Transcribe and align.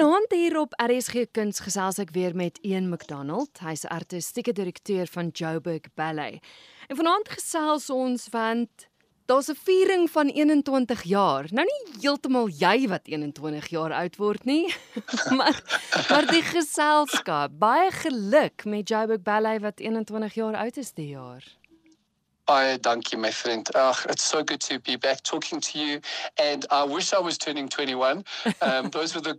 Vanaand 0.00 0.32
hier 0.32 0.54
op 0.56 0.72
RSG 0.80 1.26
Kuns 1.36 1.58
gesels 1.60 1.98
ek 2.00 2.14
weer 2.16 2.32
met 2.32 2.56
Ian 2.64 2.86
McDonald. 2.88 3.58
Hy's 3.60 3.82
artistieke 3.84 4.54
direkteur 4.56 5.04
van 5.12 5.28
Joburg 5.28 5.90
Ballet. 5.92 6.40
En 6.88 6.96
vanaand 6.96 7.28
gesels 7.28 7.90
ons 7.92 8.24
want 8.32 8.86
daar's 9.28 9.50
'n 9.52 9.60
viering 9.60 10.08
van 10.10 10.32
21 10.32 11.02
jaar. 11.02 11.52
Nou 11.52 11.66
nie 11.68 12.00
heeltemal 12.00 12.48
jy 12.48 12.88
wat 12.88 13.12
21 13.12 13.68
jaar 13.68 13.92
oud 13.92 14.16
word 14.16 14.44
nie, 14.44 14.72
maar 15.38 15.60
maar 16.08 16.26
die 16.32 16.42
geselskap. 16.48 17.58
Baie 17.58 17.92
geluk 17.92 18.64
met 18.64 18.88
Joburg 18.88 19.22
Ballet 19.22 19.60
wat 19.60 19.80
21 19.80 20.34
jaar 20.34 20.56
oud 20.56 20.76
is 20.76 20.92
die 20.92 21.08
jaar. 21.08 21.44
Hi, 22.52 22.78
thank 22.78 23.12
you, 23.12 23.18
my 23.18 23.30
friend. 23.30 23.64
Uh, 23.76 23.94
it's 24.08 24.24
so 24.24 24.42
good 24.42 24.58
to 24.62 24.80
be 24.80 24.96
back 24.96 25.22
talking 25.22 25.60
to 25.60 25.78
you. 25.78 26.00
And 26.36 26.66
I 26.72 26.82
wish 26.82 27.12
I 27.12 27.20
was 27.20 27.38
turning 27.38 27.68
21. 27.68 28.24
Um, 28.60 28.90
those 28.92 29.14
were 29.14 29.20
the 29.20 29.36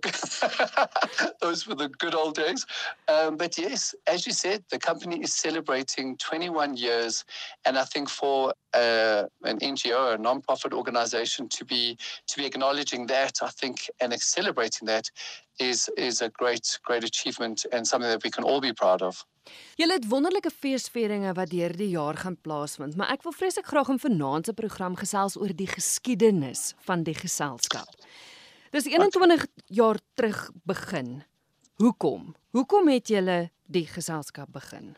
those 1.42 1.68
were 1.68 1.76
the 1.76 1.90
good 1.90 2.16
old 2.16 2.36
days. 2.36 2.66
Um, 3.10 3.36
but 3.36 3.58
yes, 3.58 3.94
as 4.08 4.26
you 4.26 4.32
said, 4.32 4.64
the 4.72 4.80
company 4.80 5.22
is 5.22 5.36
celebrating 5.36 6.16
21 6.20 6.78
years, 6.78 7.26
and 7.66 7.78
I 7.78 7.84
think 7.84 8.08
for 8.08 8.54
uh, 8.74 9.24
an 9.44 9.60
NGO, 9.60 10.16
a 10.16 10.18
non-profit 10.18 10.72
organization, 10.72 11.50
to 11.50 11.66
be 11.66 11.98
to 12.28 12.38
be 12.38 12.46
acknowledging 12.46 13.08
that, 13.08 13.40
I 13.42 13.50
think, 13.50 13.90
and 14.00 14.14
celebrating 14.22 14.86
that, 14.86 15.12
is 15.60 15.90
is 15.98 16.22
a 16.22 16.30
great 16.30 16.80
great 16.86 17.04
achievement 17.04 17.66
and 17.74 17.86
something 17.86 18.10
that 18.10 18.24
we 18.24 18.32
can 18.32 18.46
all 18.46 18.62
be 18.62 18.72
proud 18.72 19.02
of. 19.02 19.26
Julle 19.76 19.94
het 19.98 20.08
wonderlike 20.08 20.52
feesvieringe 20.54 21.34
wat 21.34 21.50
deur 21.50 21.74
die 21.78 21.90
jaar 21.90 22.18
gaan 22.18 22.38
plaasvind, 22.42 22.96
maar 22.96 23.12
ek 23.14 23.24
wil 23.26 23.34
vreeslik 23.34 23.66
graag 23.72 23.90
in 23.94 24.02
vanaand 24.02 24.46
se 24.46 24.54
program 24.54 24.96
gesels 25.00 25.38
oor 25.40 25.54
die 25.56 25.70
geskiedenis 25.70 26.74
van 26.86 27.04
die 27.08 27.16
geselskap. 27.18 27.90
Dis 28.72 28.88
21 28.88 29.48
jaar 29.66 30.00
terug 30.14 30.50
begin. 30.64 31.24
Hoekom? 31.82 32.36
Hoekom 32.52 32.88
het 32.88 33.08
julle 33.08 33.50
die 33.66 33.88
geselskap 33.88 34.52
begin? 34.54 34.96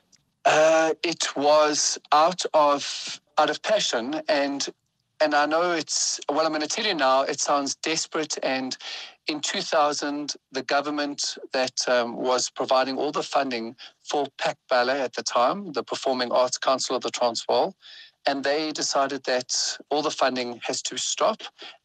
Uh 0.47 0.91
it 1.02 1.31
was 1.35 1.97
out 2.09 2.44
of 2.52 3.22
out 3.35 3.50
of 3.50 3.61
passion 3.61 4.19
and 4.28 4.67
and 5.22 5.33
I 5.33 5.45
know 5.45 5.72
it's 5.72 6.19
well 6.30 6.45
I'm 6.45 6.52
going 6.52 6.61
to 6.61 6.67
tell 6.67 6.86
you 6.86 6.95
now 6.95 7.22
it 7.22 7.39
sounds 7.39 7.75
desperate 7.75 8.38
and 8.44 8.78
in 9.28 9.39
2000, 9.39 10.36
the 10.52 10.64
government 10.64 11.38
that 11.53 11.88
um, 11.88 12.17
was 12.17 12.50
providing 12.50 12.97
all 12.97 13.11
the 13.11 13.23
funding 13.23 13.75
for 14.03 14.28
PACT 14.38 14.59
Ballet 14.69 15.00
at 15.02 15.14
the 15.14 15.23
time, 15.23 15.72
the 15.72 15.84
Performing 15.84 16.31
Arts 16.31 16.58
Council 16.58 16.95
of 16.95 17.03
the 17.03 17.09
Transvaal, 17.09 17.73
and 18.25 18.44
they 18.44 18.72
decided 18.72 19.23
that 19.23 19.78
all 19.89 20.02
the 20.02 20.11
funding 20.11 20.59
has 20.64 20.81
to 20.84 20.97
stop 20.97 21.41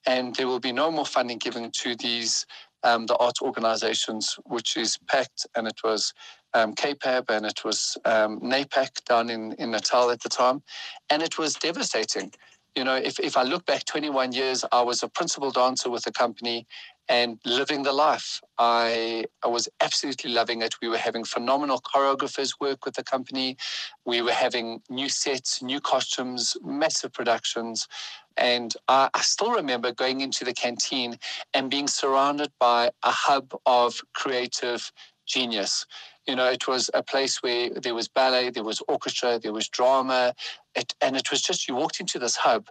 and 0.06 0.34
there 0.34 0.46
will 0.46 0.60
be 0.60 0.72
no 0.72 0.90
more 0.90 1.06
funding 1.06 1.38
given 1.38 1.70
to 1.72 1.94
these 1.96 2.46
um, 2.84 3.06
the 3.06 3.16
arts 3.16 3.42
organizations, 3.42 4.38
which 4.44 4.76
is 4.76 4.98
PACT 5.08 5.46
and 5.56 5.66
it 5.66 5.80
was 5.82 6.12
um, 6.54 6.74
CAPAB 6.74 7.24
and 7.28 7.44
it 7.44 7.64
was 7.64 7.98
um, 8.04 8.40
NAPAC 8.40 9.04
down 9.04 9.30
in, 9.30 9.52
in 9.54 9.72
Natal 9.72 10.10
at 10.10 10.20
the 10.22 10.28
time. 10.28 10.62
And 11.10 11.22
it 11.22 11.38
was 11.38 11.54
devastating. 11.54 12.32
You 12.78 12.84
know, 12.84 12.94
if, 12.94 13.18
if 13.18 13.36
I 13.36 13.42
look 13.42 13.66
back 13.66 13.86
21 13.86 14.30
years, 14.30 14.64
I 14.70 14.82
was 14.82 15.02
a 15.02 15.08
principal 15.08 15.50
dancer 15.50 15.90
with 15.90 16.04
the 16.04 16.12
company 16.12 16.64
and 17.08 17.40
living 17.44 17.82
the 17.82 17.92
life. 17.92 18.40
I, 18.56 19.24
I 19.44 19.48
was 19.48 19.68
absolutely 19.80 20.30
loving 20.30 20.62
it. 20.62 20.76
We 20.80 20.88
were 20.88 20.96
having 20.96 21.24
phenomenal 21.24 21.80
choreographers 21.80 22.52
work 22.60 22.84
with 22.84 22.94
the 22.94 23.02
company. 23.02 23.56
We 24.04 24.22
were 24.22 24.30
having 24.30 24.80
new 24.88 25.08
sets, 25.08 25.60
new 25.60 25.80
costumes, 25.80 26.56
massive 26.62 27.12
productions. 27.12 27.88
And 28.36 28.72
I, 28.86 29.10
I 29.12 29.22
still 29.22 29.50
remember 29.50 29.90
going 29.90 30.20
into 30.20 30.44
the 30.44 30.54
canteen 30.54 31.18
and 31.54 31.68
being 31.68 31.88
surrounded 31.88 32.52
by 32.60 32.92
a 33.02 33.10
hub 33.10 33.58
of 33.66 34.00
creative 34.14 34.92
genius. 35.26 35.84
You 36.28 36.36
know, 36.36 36.46
it 36.46 36.68
was 36.68 36.90
a 36.92 37.02
place 37.02 37.42
where 37.42 37.70
there 37.70 37.94
was 37.94 38.06
ballet, 38.06 38.50
there 38.50 38.62
was 38.62 38.82
orchestra, 38.86 39.38
there 39.38 39.52
was 39.52 39.66
drama, 39.68 40.34
it, 40.78 40.94
and 41.00 41.16
it 41.16 41.30
was 41.30 41.42
just 41.42 41.68
you 41.68 41.74
walked 41.74 42.00
into 42.00 42.18
this 42.18 42.36
hub 42.36 42.68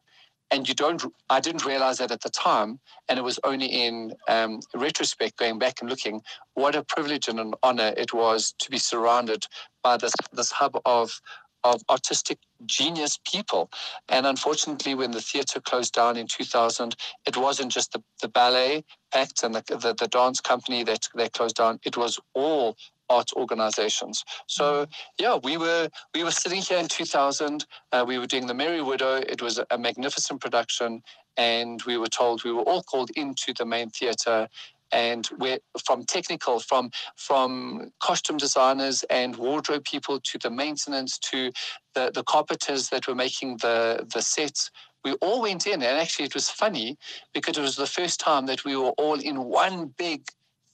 and 0.49 0.67
you 0.67 0.73
don't 0.73 1.03
i 1.29 1.39
didn't 1.39 1.65
realize 1.65 1.97
that 1.97 2.11
at 2.11 2.21
the 2.21 2.29
time 2.29 2.79
and 3.09 3.19
it 3.19 3.21
was 3.21 3.39
only 3.43 3.67
in 3.67 4.13
um, 4.29 4.59
retrospect 4.75 5.37
going 5.37 5.59
back 5.59 5.81
and 5.81 5.89
looking 5.89 6.21
what 6.53 6.75
a 6.75 6.83
privilege 6.83 7.27
and 7.27 7.39
an 7.39 7.53
honor 7.63 7.93
it 7.97 8.13
was 8.13 8.53
to 8.59 8.69
be 8.69 8.77
surrounded 8.77 9.45
by 9.83 9.97
this 9.97 10.13
this 10.33 10.51
hub 10.51 10.79
of 10.85 11.21
of 11.63 11.81
artistic 11.89 12.37
genius 12.65 13.19
people. 13.29 13.69
And 14.09 14.25
unfortunately 14.25 14.95
when 14.95 15.11
the 15.11 15.21
theater 15.21 15.59
closed 15.59 15.93
down 15.93 16.17
in 16.17 16.27
2000 16.27 16.95
it 17.25 17.37
wasn't 17.37 17.71
just 17.71 17.93
the, 17.93 18.03
the 18.21 18.27
ballet 18.27 18.83
act 19.13 19.43
and 19.43 19.55
the, 19.55 19.63
the, 19.67 19.93
the 19.93 20.07
dance 20.07 20.39
company 20.39 20.83
that, 20.83 21.07
that 21.15 21.33
closed 21.33 21.55
down. 21.55 21.79
It 21.83 21.97
was 21.97 22.19
all 22.33 22.77
arts 23.09 23.33
organizations. 23.33 24.23
So 24.47 24.85
mm. 24.85 24.89
yeah, 25.17 25.37
we 25.43 25.57
were 25.57 25.89
we 26.13 26.23
were 26.23 26.31
sitting 26.31 26.61
here 26.61 26.79
in 26.79 26.87
2000. 26.87 27.65
Uh, 27.91 28.05
we 28.07 28.17
were 28.17 28.27
doing 28.27 28.47
the 28.47 28.53
Merry 28.53 28.81
Widow. 28.81 29.15
It 29.17 29.41
was 29.41 29.59
a 29.69 29.77
magnificent 29.77 30.41
production, 30.41 31.01
and 31.37 31.81
we 31.83 31.97
were 31.97 32.07
told 32.07 32.43
we 32.43 32.51
were 32.51 32.63
all 32.63 32.83
called 32.83 33.11
into 33.11 33.53
the 33.53 33.65
main 33.65 33.89
theater. 33.89 34.47
And 34.93 35.27
we're 35.37 35.59
from 35.85 36.05
technical, 36.05 36.61
from 36.61 36.91
from 37.17 37.91
costume 37.99 38.37
designers 38.37 39.03
and 39.09 39.35
wardrobe 39.35 39.83
people 39.83 40.21
to 40.21 40.37
the 40.37 40.49
maintenance 40.49 41.17
to 41.31 41.51
the, 41.93 42.09
the 42.13 42.23
carpenters 42.23 42.87
that 42.89 43.05
were 43.05 43.15
making 43.15 43.57
the 43.57 44.07
the 44.13 44.21
sets 44.21 44.71
we 45.03 45.13
all 45.15 45.41
went 45.41 45.67
in 45.67 45.75
and 45.75 45.97
actually 45.97 46.25
it 46.25 46.33
was 46.33 46.49
funny 46.49 46.97
because 47.33 47.57
it 47.57 47.61
was 47.61 47.75
the 47.75 47.85
first 47.85 48.19
time 48.19 48.45
that 48.45 48.65
we 48.65 48.75
were 48.75 48.93
all 48.97 49.19
in 49.19 49.43
one 49.43 49.93
big 49.97 50.27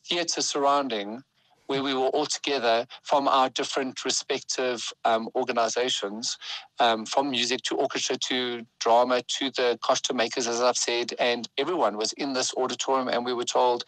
theater 0.06 0.42
surrounding 0.42 1.24
where 1.74 1.82
we 1.82 1.96
were 1.96 2.10
all 2.10 2.28
together 2.28 2.86
from 3.02 3.28
our 3.28 3.50
different 3.50 4.06
respective 4.06 4.94
um, 5.06 5.28
organizations, 5.34 6.38
um, 6.80 7.04
from 7.04 7.32
music 7.32 7.62
to 7.64 7.76
orchestra 7.76 8.16
to 8.16 8.64
drama 8.80 9.24
to 9.24 9.50
the 9.58 9.80
costume 9.82 10.18
makers, 10.18 10.48
as 10.48 10.62
I've 10.62 10.78
said, 10.78 11.14
and 11.20 11.50
everyone 11.58 11.98
was 11.98 12.14
in 12.14 12.34
this 12.34 12.54
auditorium, 12.56 13.08
and 13.08 13.26
we 13.26 13.34
were 13.34 13.44
told 13.44 13.86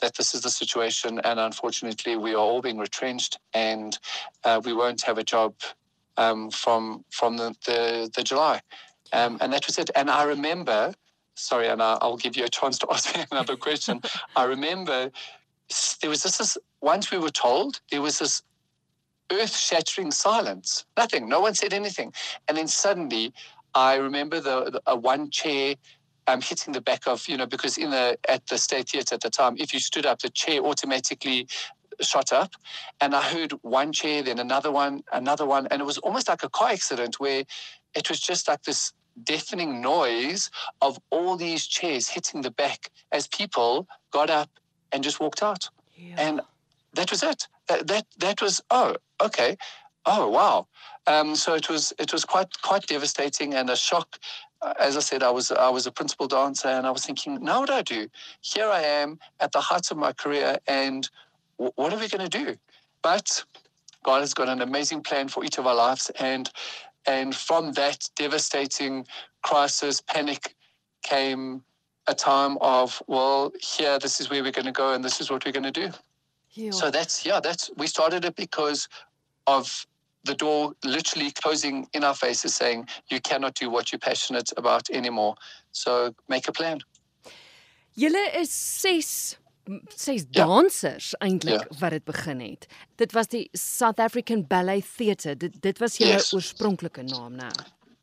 that 0.00 0.16
this 0.16 0.34
is 0.34 0.40
the 0.40 0.50
situation, 0.50 1.20
and 1.22 1.38
unfortunately, 1.38 2.16
we 2.16 2.32
are 2.32 2.38
all 2.38 2.60
being 2.60 2.78
retrenched, 2.78 3.38
and 3.54 3.96
uh, 4.42 4.60
we 4.64 4.72
won't 4.72 5.02
have 5.02 5.18
a 5.18 5.22
job 5.22 5.54
um, 6.16 6.50
from 6.50 7.04
from 7.10 7.36
the 7.36 7.54
the, 7.64 8.10
the 8.16 8.24
July, 8.24 8.60
um, 9.12 9.38
and 9.40 9.52
that 9.52 9.66
was 9.68 9.78
it. 9.78 9.90
And 9.94 10.10
I 10.10 10.24
remember 10.24 10.94
sorry, 11.36 11.68
and 11.68 11.80
I'll 11.80 12.16
give 12.16 12.36
you 12.36 12.44
a 12.44 12.48
chance 12.48 12.78
to 12.78 12.86
ask 12.90 13.16
me 13.16 13.24
another 13.30 13.56
question. 13.56 14.00
I 14.34 14.44
remember 14.44 15.10
there 16.00 16.10
was 16.10 16.22
this, 16.22 16.38
this 16.38 16.58
once 16.80 17.10
we 17.10 17.18
were 17.18 17.30
told 17.30 17.80
there 17.90 18.02
was 18.02 18.18
this 18.18 18.42
earth-shattering 19.32 20.10
silence. 20.10 20.84
Nothing. 20.96 21.28
No 21.28 21.40
one 21.40 21.54
said 21.54 21.72
anything. 21.72 22.12
And 22.48 22.56
then 22.56 22.66
suddenly, 22.66 23.32
I 23.74 23.94
remember 23.96 24.40
the, 24.40 24.70
the 24.70 24.82
a 24.86 24.96
one 24.96 25.30
chair 25.30 25.76
um, 26.26 26.40
hitting 26.40 26.72
the 26.72 26.80
back 26.80 27.06
of 27.06 27.28
you 27.28 27.36
know 27.36 27.46
because 27.46 27.78
in 27.78 27.90
the 27.90 28.18
at 28.28 28.46
the 28.46 28.58
state 28.58 28.90
theatre 28.90 29.14
at 29.14 29.20
the 29.20 29.30
time, 29.30 29.56
if 29.58 29.72
you 29.72 29.80
stood 29.80 30.06
up, 30.06 30.20
the 30.20 30.30
chair 30.30 30.60
automatically 30.60 31.46
shot 32.00 32.32
up, 32.32 32.54
and 33.00 33.14
I 33.14 33.22
heard 33.22 33.52
one 33.62 33.92
chair, 33.92 34.22
then 34.22 34.38
another 34.38 34.72
one, 34.72 35.02
another 35.12 35.46
one, 35.46 35.66
and 35.70 35.80
it 35.80 35.84
was 35.84 35.98
almost 35.98 36.28
like 36.28 36.42
a 36.42 36.48
car 36.48 36.70
accident 36.70 37.20
where 37.20 37.44
it 37.94 38.08
was 38.08 38.20
just 38.20 38.48
like 38.48 38.62
this 38.62 38.92
deafening 39.24 39.80
noise 39.80 40.50
of 40.80 40.98
all 41.10 41.36
these 41.36 41.66
chairs 41.66 42.08
hitting 42.08 42.40
the 42.42 42.50
back 42.50 42.90
as 43.12 43.26
people 43.26 43.86
got 44.12 44.30
up 44.30 44.48
and 44.92 45.04
just 45.04 45.20
walked 45.20 45.42
out. 45.42 45.68
Yeah. 45.96 46.16
And 46.18 46.40
that 46.94 47.10
was 47.10 47.22
it. 47.22 47.46
That, 47.68 47.86
that 47.86 48.06
that 48.18 48.42
was 48.42 48.60
oh 48.70 48.96
okay, 49.22 49.56
oh 50.06 50.28
wow. 50.28 50.66
Um, 51.06 51.36
so 51.36 51.54
it 51.54 51.68
was 51.68 51.92
it 51.98 52.12
was 52.12 52.24
quite 52.24 52.48
quite 52.62 52.86
devastating 52.86 53.54
and 53.54 53.70
a 53.70 53.76
shock. 53.76 54.18
Uh, 54.62 54.74
as 54.78 54.96
I 54.96 55.00
said, 55.00 55.22
I 55.22 55.30
was 55.30 55.50
I 55.52 55.68
was 55.70 55.86
a 55.86 55.92
principal 55.92 56.26
dancer, 56.26 56.68
and 56.68 56.86
I 56.86 56.90
was 56.90 57.04
thinking, 57.04 57.42
now 57.42 57.60
what 57.60 57.68
do 57.68 57.74
I 57.74 57.82
do? 57.82 58.08
Here 58.40 58.68
I 58.68 58.82
am 58.82 59.18
at 59.40 59.52
the 59.52 59.60
height 59.60 59.90
of 59.90 59.96
my 59.96 60.12
career, 60.12 60.58
and 60.66 61.08
w- 61.58 61.72
what 61.76 61.92
are 61.92 61.98
we 61.98 62.08
going 62.08 62.28
to 62.28 62.44
do? 62.44 62.56
But 63.02 63.44
God 64.04 64.20
has 64.20 64.34
got 64.34 64.48
an 64.48 64.60
amazing 64.60 65.02
plan 65.02 65.28
for 65.28 65.44
each 65.44 65.58
of 65.58 65.66
our 65.66 65.74
lives, 65.74 66.10
and 66.18 66.50
and 67.06 67.34
from 67.34 67.72
that 67.72 68.08
devastating 68.16 69.06
crisis, 69.42 70.00
panic 70.00 70.54
came 71.02 71.62
a 72.10 72.14
time 72.14 72.58
of 72.60 73.02
well 73.06 73.52
here 73.60 73.98
this 73.98 74.20
is 74.20 74.28
where 74.30 74.42
we're 74.42 74.58
going 74.60 74.72
to 74.74 74.78
go 74.84 74.92
and 74.94 75.04
this 75.04 75.20
is 75.20 75.30
what 75.30 75.44
we're 75.44 75.52
going 75.58 75.72
to 75.72 75.78
do 75.82 75.88
yeah. 76.52 76.72
so 76.72 76.90
that's 76.90 77.24
yeah 77.24 77.40
that's 77.40 77.70
we 77.76 77.86
started 77.86 78.24
it 78.24 78.34
because 78.34 78.88
of 79.46 79.86
the 80.24 80.34
door 80.34 80.74
literally 80.84 81.30
closing 81.30 81.88
in 81.92 82.04
our 82.04 82.14
faces 82.14 82.54
saying 82.54 82.86
you 83.08 83.20
cannot 83.20 83.54
do 83.54 83.70
what 83.70 83.90
you're 83.90 83.98
passionate 84.10 84.50
about 84.56 84.90
anymore 84.90 85.34
so 85.72 86.14
make 86.28 86.48
a 86.48 86.52
plan 86.52 86.80
julle 87.96 88.24
is 88.42 88.50
ses 88.50 89.36
ses 89.94 90.24
ja. 90.30 90.44
dansers 90.44 91.14
eintlik 91.20 91.62
ja. 91.62 91.78
wat 91.78 91.90
dit 91.90 92.04
begin 92.04 92.40
het 92.40 92.66
dit 92.96 93.12
was 93.12 93.28
die 93.30 93.48
South 93.52 94.00
African 94.00 94.46
Ballet 94.46 94.84
Theatre 94.96 95.36
dit 95.36 95.62
dit 95.62 95.78
was 95.78 95.96
julle 96.02 96.18
yes. 96.18 96.32
oorspronklike 96.34 97.06
naam 97.06 97.36
nou 97.38 97.52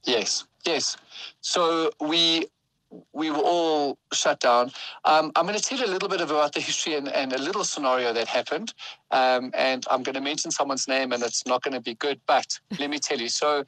yes 0.07 0.45
yes 0.63 0.95
so 1.41 1.91
we 1.99 2.47
we 3.13 3.31
were 3.31 3.37
all 3.37 3.97
shut 4.13 4.39
down. 4.39 4.71
Um, 5.05 5.31
I'm 5.35 5.45
going 5.45 5.57
to 5.57 5.63
tell 5.63 5.77
you 5.77 5.85
a 5.85 5.93
little 5.93 6.09
bit 6.09 6.21
about 6.21 6.53
the 6.53 6.59
history 6.59 6.95
and, 6.95 7.07
and 7.09 7.33
a 7.33 7.37
little 7.37 7.63
scenario 7.63 8.13
that 8.13 8.27
happened. 8.27 8.73
Um, 9.11 9.51
and 9.53 9.85
I'm 9.89 10.03
going 10.03 10.15
to 10.15 10.21
mention 10.21 10.51
someone's 10.51 10.87
name, 10.87 11.11
and 11.11 11.23
it's 11.23 11.45
not 11.45 11.63
going 11.63 11.73
to 11.73 11.81
be 11.81 11.95
good, 11.95 12.19
but 12.27 12.59
let 12.79 12.89
me 12.89 12.99
tell 12.99 13.19
you. 13.19 13.29
So, 13.29 13.63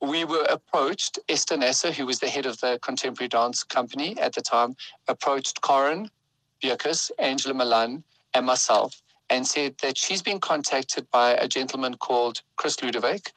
we 0.00 0.24
were 0.24 0.46
approached, 0.50 1.18
Esther 1.30 1.56
Nasser, 1.56 1.90
who 1.90 2.04
was 2.04 2.18
the 2.18 2.28
head 2.28 2.44
of 2.44 2.60
the 2.60 2.78
contemporary 2.82 3.28
dance 3.28 3.62
company 3.64 4.18
at 4.18 4.34
the 4.34 4.42
time, 4.42 4.76
approached 5.08 5.62
Corin 5.62 6.10
Bierkus, 6.62 7.10
Angela 7.18 7.54
Milan, 7.54 8.04
and 8.34 8.44
myself 8.44 9.00
and 9.30 9.46
said 9.46 9.74
that 9.82 9.96
she's 9.96 10.22
been 10.22 10.40
contacted 10.40 11.10
by 11.10 11.32
a 11.32 11.48
gentleman 11.48 11.94
called 11.94 12.42
Chris 12.56 12.76
Ludovik, 12.76 13.32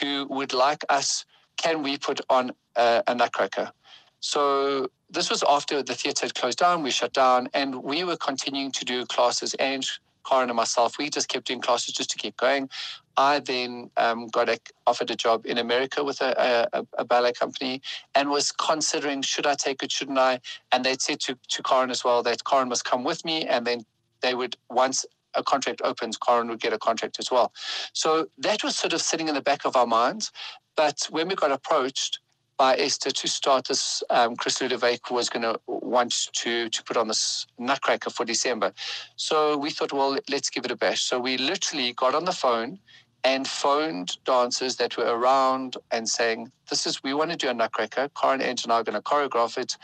who 0.00 0.26
would 0.30 0.52
like 0.52 0.84
us, 0.88 1.24
can 1.56 1.82
we 1.82 1.98
put 1.98 2.20
on 2.30 2.52
a, 2.76 3.02
a 3.06 3.14
nutcracker? 3.14 3.72
So 4.22 4.88
this 5.10 5.30
was 5.30 5.42
after 5.48 5.82
the 5.82 5.94
theatre 5.94 6.26
had 6.26 6.34
closed 6.34 6.58
down, 6.58 6.82
we 6.82 6.92
shut 6.92 7.12
down, 7.12 7.48
and 7.54 7.82
we 7.82 8.04
were 8.04 8.16
continuing 8.16 8.70
to 8.70 8.84
do 8.84 9.04
classes. 9.04 9.54
And 9.54 9.84
Corin 10.22 10.48
and 10.48 10.56
myself, 10.56 10.96
we 10.96 11.10
just 11.10 11.28
kept 11.28 11.48
doing 11.48 11.60
classes 11.60 11.92
just 11.92 12.10
to 12.10 12.18
keep 12.18 12.36
going. 12.36 12.70
I 13.16 13.40
then 13.40 13.90
um, 13.96 14.28
got 14.28 14.48
a, 14.48 14.58
offered 14.86 15.10
a 15.10 15.16
job 15.16 15.44
in 15.44 15.58
America 15.58 16.04
with 16.04 16.20
a, 16.20 16.68
a, 16.72 16.86
a, 16.98 17.04
ballet 17.04 17.32
company 17.32 17.82
and 18.14 18.30
was 18.30 18.52
considering 18.52 19.22
should 19.22 19.44
I 19.44 19.54
take 19.54 19.82
it, 19.82 19.90
shouldn't 19.90 20.18
I? 20.18 20.40
And 20.70 20.84
they'd 20.84 21.02
said 21.02 21.18
to, 21.22 21.36
to 21.48 21.62
Corin 21.62 21.90
as 21.90 22.04
well 22.04 22.22
that 22.22 22.44
Corin 22.44 22.68
must 22.68 22.84
come 22.84 23.02
with 23.02 23.24
me, 23.24 23.44
and 23.44 23.66
then 23.66 23.80
they 24.20 24.34
would 24.34 24.56
once 24.70 25.04
a 25.34 25.42
contract 25.42 25.80
opens, 25.82 26.16
Corin 26.16 26.48
would 26.48 26.60
get 26.60 26.72
a 26.72 26.78
contract 26.78 27.18
as 27.18 27.30
well. 27.30 27.52
So 27.92 28.28
that 28.38 28.62
was 28.62 28.76
sort 28.76 28.92
of 28.92 29.02
sitting 29.02 29.28
in 29.28 29.34
the 29.34 29.42
back 29.42 29.64
of 29.64 29.74
our 29.74 29.86
minds. 29.86 30.30
But 30.76 31.06
when 31.10 31.28
we 31.28 31.34
got 31.34 31.50
approached, 31.50 32.20
by 32.56 32.76
Esther 32.76 33.10
to 33.10 33.28
start 33.28 33.66
this. 33.66 34.02
Um, 34.10 34.36
Chris 34.36 34.58
Ludovik 34.58 35.10
was 35.10 35.28
going 35.28 35.42
to 35.42 35.58
want 35.66 36.28
to 36.32 36.68
to 36.68 36.82
put 36.84 36.96
on 36.96 37.08
this 37.08 37.46
Nutcracker 37.58 38.10
for 38.10 38.24
December, 38.24 38.72
so 39.16 39.56
we 39.56 39.70
thought, 39.70 39.92
well, 39.92 40.18
let's 40.30 40.50
give 40.50 40.64
it 40.64 40.70
a 40.70 40.76
bash. 40.76 41.02
So 41.02 41.18
we 41.18 41.36
literally 41.36 41.92
got 41.92 42.14
on 42.14 42.24
the 42.24 42.32
phone 42.32 42.78
and 43.24 43.46
phoned 43.46 44.16
dancers 44.24 44.76
that 44.76 44.96
were 44.96 45.04
around 45.04 45.76
and 45.92 46.08
saying, 46.08 46.50
This 46.68 46.86
is, 46.86 47.02
we 47.02 47.14
want 47.14 47.30
to 47.30 47.36
do 47.36 47.48
a 47.48 47.54
nutcracker. 47.54 48.08
Corin 48.14 48.40
and 48.40 48.60
I 48.68 48.74
are 48.74 48.82
going 48.82 48.94
to 48.94 49.00
choreograph 49.00 49.58
it. 49.58 49.76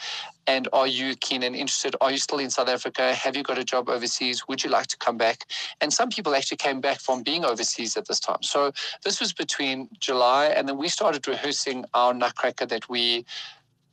And 0.46 0.66
are 0.72 0.86
you 0.86 1.14
keen 1.14 1.42
and 1.42 1.54
interested? 1.54 1.94
Are 2.00 2.10
you 2.10 2.18
still 2.18 2.38
in 2.38 2.50
South 2.50 2.68
Africa? 2.68 3.14
Have 3.14 3.36
you 3.36 3.42
got 3.42 3.58
a 3.58 3.64
job 3.64 3.88
overseas? 3.88 4.48
Would 4.48 4.64
you 4.64 4.70
like 4.70 4.88
to 4.88 4.96
come 4.96 5.16
back? 5.16 5.44
And 5.80 5.92
some 5.92 6.08
people 6.08 6.34
actually 6.34 6.56
came 6.56 6.80
back 6.80 7.00
from 7.00 7.22
being 7.22 7.44
overseas 7.44 7.96
at 7.96 8.08
this 8.08 8.18
time. 8.18 8.42
So 8.42 8.72
this 9.04 9.20
was 9.20 9.32
between 9.32 9.88
July, 10.00 10.46
and 10.46 10.68
then 10.68 10.76
we 10.76 10.88
started 10.88 11.28
rehearsing 11.28 11.84
our 11.94 12.12
nutcracker 12.14 12.66
that 12.66 12.88
we 12.88 13.24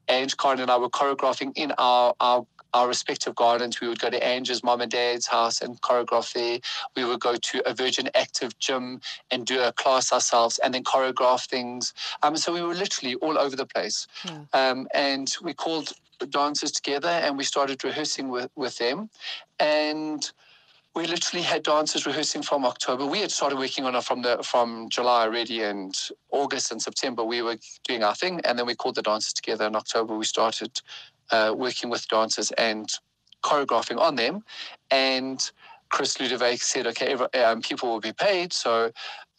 and 0.07 0.35
Corin 0.37 0.59
and 0.59 0.69
I 0.69 0.77
were 0.77 0.89
choreographing 0.89 1.53
in 1.55 1.71
our, 1.79 2.13
our 2.19 2.45
our 2.75 2.89
respective 2.89 3.33
gardens. 3.35 3.79
We 3.79 3.87
would 3.87 3.99
go 3.99 4.09
to 4.09 4.23
Angie's 4.23 4.63
mom 4.63 4.81
and 4.81 4.91
dad's 4.91 5.25
house 5.25 5.61
and 5.61 5.81
choreograph 5.81 6.33
there. 6.33 6.59
We 6.95 7.05
would 7.05 7.21
go 7.21 7.35
to 7.35 7.69
a 7.69 7.73
Virgin 7.73 8.09
Active 8.13 8.59
gym 8.59 8.99
and 9.31 9.45
do 9.45 9.61
a 9.61 9.71
class 9.71 10.11
ourselves 10.11 10.59
and 10.61 10.73
then 10.73 10.83
choreograph 10.83 11.47
things. 11.47 11.93
Um, 12.21 12.35
so 12.35 12.53
we 12.53 12.61
were 12.61 12.75
literally 12.75 13.15
all 13.15 13.39
over 13.39 13.55
the 13.55 13.65
place. 13.65 14.07
Yeah. 14.25 14.41
Um, 14.53 14.87
and 14.93 15.33
we 15.41 15.53
called 15.53 15.93
dancers 16.29 16.71
together 16.71 17.07
and 17.07 17.37
we 17.37 17.45
started 17.45 17.81
rehearsing 17.83 18.27
with, 18.27 18.51
with 18.57 18.77
them. 18.77 19.09
And 19.59 20.29
we 20.95 21.07
literally 21.07 21.43
had 21.43 21.63
dancers 21.63 22.05
rehearsing 22.05 22.41
from 22.41 22.65
October. 22.65 23.05
We 23.05 23.19
had 23.19 23.31
started 23.31 23.57
working 23.57 23.85
on 23.85 23.95
it 23.95 24.03
from 24.03 24.21
the 24.21 24.41
from 24.43 24.87
July 24.89 25.23
already, 25.23 25.61
and 25.61 25.93
August 26.31 26.71
and 26.71 26.81
September 26.81 27.21
we 27.21 27.41
were 27.41 27.57
doing 27.83 28.01
our 28.01 28.15
thing, 28.15 28.39
and 28.45 28.57
then 28.57 28.65
we 28.65 28.75
called 28.75 28.95
the 28.95 29.01
dancers 29.01 29.33
together. 29.33 29.65
In 29.65 29.75
October, 29.75 30.15
we 30.15 30.23
started 30.23 30.71
uh, 31.31 31.53
working 31.55 31.89
with 31.89 32.07
dancers 32.07 32.51
and 32.51 32.89
choreographing 33.43 33.99
on 33.99 34.15
them. 34.15 34.43
And 34.91 35.39
Chris 35.89 36.17
Ludovik 36.17 36.61
said, 36.61 36.87
okay, 36.87 37.13
um, 37.13 37.61
people 37.61 37.89
will 37.89 37.99
be 37.99 38.13
paid. 38.13 38.51
So 38.53 38.91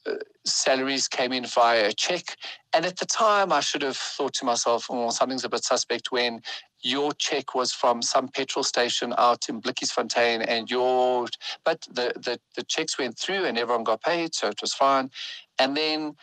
uh, 0.06 0.12
salaries 0.44 1.08
came 1.08 1.32
in 1.32 1.44
via 1.44 1.88
a 1.88 1.92
check. 1.92 2.36
And 2.72 2.86
at 2.86 2.96
the 2.98 3.06
time, 3.06 3.52
I 3.52 3.60
should 3.60 3.82
have 3.82 3.96
thought 3.96 4.34
to 4.34 4.44
myself, 4.44 4.86
oh, 4.88 5.10
something's 5.10 5.44
a 5.44 5.48
bit 5.48 5.64
suspect 5.64 6.12
when 6.12 6.40
your 6.82 7.12
check 7.14 7.54
was 7.54 7.72
from 7.72 8.00
some 8.02 8.28
petrol 8.28 8.62
station 8.62 9.12
out 9.18 9.48
in 9.48 9.60
Fontaine, 9.60 10.42
and 10.42 10.70
your, 10.70 11.26
but 11.64 11.80
the, 11.90 12.12
the, 12.16 12.38
the 12.54 12.62
checks 12.62 12.98
went 12.98 13.18
through 13.18 13.44
and 13.44 13.58
everyone 13.58 13.82
got 13.82 14.02
paid, 14.02 14.34
so 14.34 14.46
it 14.48 14.60
was 14.60 14.72
fine. 14.72 15.10
And 15.58 15.76
then 15.76 16.14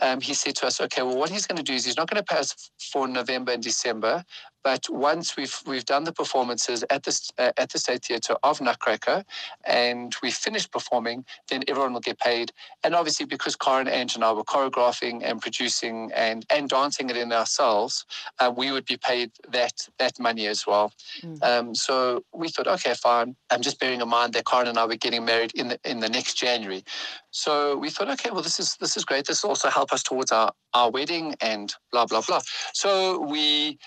um, 0.00 0.20
he 0.20 0.34
said 0.34 0.54
to 0.56 0.66
us, 0.66 0.80
okay, 0.80 1.02
well, 1.02 1.16
what 1.16 1.30
he's 1.30 1.46
going 1.46 1.56
to 1.56 1.62
do 1.62 1.72
is 1.72 1.84
he's 1.84 1.96
not 1.96 2.08
going 2.08 2.22
to 2.22 2.34
pay 2.34 2.38
us 2.38 2.70
for 2.92 3.08
November 3.08 3.52
and 3.52 3.62
December, 3.62 4.24
but 4.62 4.88
once 4.90 5.36
we've 5.36 5.60
we've 5.66 5.84
done 5.84 6.04
the 6.04 6.12
performances 6.12 6.84
at 6.90 7.02
the 7.02 7.30
uh, 7.38 7.52
at 7.56 7.70
the 7.70 7.78
State 7.78 8.04
Theatre 8.04 8.36
of 8.42 8.60
Nutcracker, 8.60 9.24
and 9.64 10.14
we 10.22 10.30
finished 10.30 10.70
performing, 10.70 11.24
then 11.48 11.62
everyone 11.68 11.92
will 11.92 12.00
get 12.00 12.18
paid. 12.18 12.52
And 12.84 12.94
obviously, 12.94 13.26
because 13.26 13.56
Corin, 13.56 13.88
Ange, 13.88 14.14
and 14.14 14.24
I 14.24 14.32
were 14.32 14.44
choreographing 14.44 15.22
and 15.24 15.40
producing 15.40 16.12
and 16.14 16.46
and 16.50 16.68
dancing 16.68 17.10
it 17.10 17.16
in 17.16 17.32
ourselves, 17.32 18.04
uh, 18.38 18.52
we 18.54 18.70
would 18.70 18.84
be 18.84 18.96
paid 18.96 19.32
that 19.50 19.88
that 19.98 20.18
money 20.18 20.46
as 20.46 20.66
well. 20.66 20.92
Mm. 21.22 21.42
Um, 21.42 21.74
so 21.74 22.24
we 22.32 22.48
thought, 22.48 22.68
okay, 22.68 22.94
fine. 22.94 23.36
I'm 23.50 23.62
just 23.62 23.80
bearing 23.80 24.00
in 24.00 24.08
mind 24.08 24.32
that 24.34 24.44
Corin 24.44 24.68
and 24.68 24.78
I 24.78 24.86
were 24.86 24.96
getting 24.96 25.24
married 25.24 25.52
in 25.54 25.68
the 25.68 25.80
in 25.84 26.00
the 26.00 26.08
next 26.08 26.34
January. 26.34 26.84
So 27.30 27.76
we 27.76 27.90
thought, 27.90 28.10
okay, 28.10 28.30
well, 28.30 28.42
this 28.42 28.60
is 28.60 28.76
this 28.76 28.96
is 28.96 29.04
great. 29.04 29.26
This 29.26 29.42
will 29.42 29.50
also 29.50 29.70
help 29.70 29.92
us 29.92 30.02
towards 30.02 30.30
our 30.32 30.52
our 30.74 30.90
wedding 30.90 31.34
and 31.40 31.74
blah 31.90 32.06
blah 32.06 32.22
blah. 32.22 32.40
So 32.72 33.20
we 33.20 33.78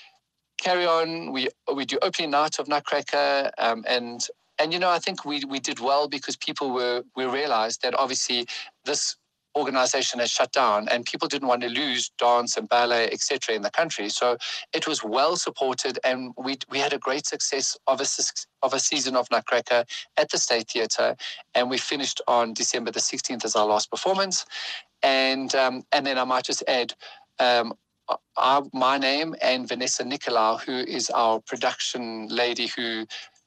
carry 0.62 0.86
on. 0.86 1.32
We 1.32 1.50
we 1.74 1.86
do 1.86 1.98
opening 2.02 2.32
night 2.32 2.60
of 2.60 2.68
Nutcracker, 2.68 3.52
um, 3.58 3.84
and 3.88 4.26
and 4.60 4.74
you 4.74 4.80
know 4.80 4.90
I 4.90 5.00
think 5.00 5.26
we 5.26 5.44
we 5.46 5.60
did 5.60 5.80
well 5.80 6.08
because 6.08 6.36
people 6.36 6.72
were 6.72 7.04
we 7.16 7.26
realized 7.26 7.82
that 7.84 7.98
obviously 7.98 8.48
this 8.86 9.16
organization 9.56 10.20
has 10.20 10.30
shut 10.30 10.52
down 10.52 10.88
and 10.90 11.06
people 11.06 11.28
didn't 11.28 11.48
want 11.48 11.62
to 11.62 11.70
lose 11.70 12.12
dance 12.18 12.58
and 12.58 12.68
ballet 12.68 13.10
etc 13.12 13.56
in 13.56 13.62
the 13.62 13.72
country 13.72 14.10
so 14.10 14.38
it 14.74 14.86
was 14.86 15.04
well 15.04 15.38
supported 15.38 15.98
and 16.04 16.34
we 16.38 16.58
we 16.70 16.78
had 16.78 16.92
a 16.92 16.98
great 16.98 17.26
success 17.26 17.78
of 17.88 18.02
a 18.02 18.06
of 18.64 18.74
a 18.74 18.80
season 18.80 19.16
of 19.16 19.30
nutcracker 19.32 19.86
at 20.18 20.30
the 20.30 20.38
state 20.38 20.70
theatre 20.70 21.16
and 21.54 21.70
we 21.70 21.78
finished 21.78 22.22
on 22.28 22.54
december 22.54 22.92
the 22.92 23.00
16th 23.00 23.46
as 23.46 23.56
our 23.56 23.66
last 23.66 23.90
performance 23.90 24.46
and 25.04 25.56
um, 25.56 25.84
and 25.94 26.06
then 26.06 26.18
i 26.18 26.24
might 26.24 26.44
just 26.44 26.64
add 26.68 26.94
um, 27.40 27.74
our, 28.38 28.64
my 28.74 28.98
name 28.98 29.36
and 29.42 29.68
Vanessa 29.68 30.04
Nicolau, 30.04 30.62
who 30.62 30.74
is 30.74 31.10
our 31.10 31.40
production 31.40 32.28
lady 32.28 32.68
who 32.68 33.06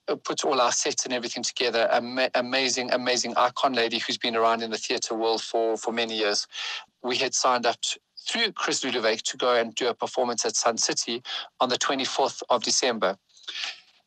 uh, 0.09 0.17
puts 0.17 0.45
all 0.45 0.61
our 0.61 0.73
sets 0.73 1.05
and 1.05 1.13
everything 1.13 1.43
together. 1.43 1.89
Ama- 1.93 2.31
amazing, 2.35 2.91
amazing 2.93 3.35
icon 3.37 3.73
lady 3.73 3.99
who's 3.99 4.19
been 4.19 4.37
around 4.37 4.63
in 4.63 4.71
the 4.71 4.79
theatre 4.79 5.15
world 5.15 5.43
for, 5.43 5.77
for 5.77 5.93
many 5.93 6.17
years. 6.17 6.47
We 7.03 7.17
had 7.17 7.35
signed 7.35 7.67
up 7.67 7.81
to, 7.83 8.01
through 8.29 8.53
Chris 8.53 8.85
Ludovik 8.85 9.23
to 9.23 9.37
go 9.37 9.55
and 9.55 9.75
do 9.75 9.89
a 9.89 9.95
performance 9.95 10.45
at 10.45 10.57
Sun 10.57 10.79
City 10.79 11.23
on 11.61 11.69
the 11.69 11.79
24th 11.79 12.43
of 12.51 12.63
December. 12.63 13.17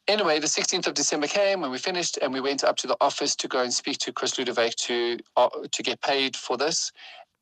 Anyway, 0.08 0.40
the 0.40 0.48
16th 0.48 0.88
of 0.88 0.94
December 0.96 1.28
came 1.28 1.62
when 1.62 1.70
we 1.72 1.78
finished, 1.78 2.18
and 2.22 2.34
we 2.34 2.42
went 2.42 2.64
up 2.64 2.76
to 2.76 2.88
the 2.88 2.98
office 3.00 3.36
to 3.36 3.48
go 3.48 3.62
and 3.62 3.72
speak 3.72 3.98
to 4.00 4.12
Chris 4.12 4.34
Ludovik 4.34 4.76
to 4.76 5.20
uh, 5.38 5.48
to 5.72 5.84
get 5.84 6.02
paid 6.02 6.36
for 6.36 6.58
this 6.58 6.92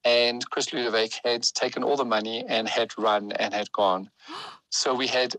and 0.03 0.47
Chris 0.49 0.67
Ludovik 0.67 1.19
had 1.23 1.43
taken 1.43 1.83
all 1.83 1.97
the 1.97 2.05
money 2.05 2.45
and 2.47 2.67
had 2.67 2.91
run 2.97 3.31
and 3.33 3.53
had 3.53 3.71
gone. 3.71 4.09
So 4.71 4.93
we 4.93 5.07
had 5.07 5.35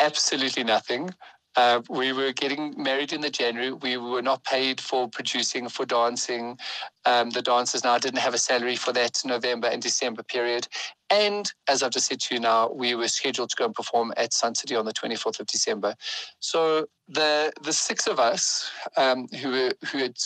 absolutely 0.00 0.64
nothing. 0.64 1.10
Uh, 1.54 1.82
we 1.90 2.12
were 2.12 2.32
getting 2.32 2.74
married 2.82 3.12
in 3.12 3.20
the 3.20 3.28
January. 3.28 3.72
We 3.72 3.98
were 3.98 4.22
not 4.22 4.42
paid 4.44 4.80
for 4.80 5.08
producing, 5.08 5.68
for 5.68 5.84
dancing. 5.84 6.58
Um, 7.04 7.30
the 7.30 7.42
dancers 7.42 7.84
now 7.84 7.98
didn't 7.98 8.20
have 8.20 8.32
a 8.32 8.38
salary 8.38 8.76
for 8.76 8.92
that 8.94 9.20
November 9.24 9.68
and 9.68 9.82
December 9.82 10.22
period. 10.22 10.66
And 11.10 11.52
as 11.68 11.82
I've 11.82 11.90
just 11.90 12.06
said 12.06 12.20
to 12.20 12.34
you 12.34 12.40
now, 12.40 12.70
we 12.72 12.94
were 12.94 13.08
scheduled 13.08 13.50
to 13.50 13.56
go 13.56 13.66
and 13.66 13.74
perform 13.74 14.14
at 14.16 14.32
Sun 14.32 14.54
City 14.54 14.74
on 14.74 14.86
the 14.86 14.94
24th 14.94 15.40
of 15.40 15.46
December. 15.46 15.94
So 16.40 16.86
the 17.08 17.52
the 17.62 17.72
six 17.74 18.06
of 18.06 18.18
us 18.18 18.70
um, 18.96 19.28
who 19.28 19.50
were, 19.50 19.72
who 19.90 19.98
had 19.98 20.16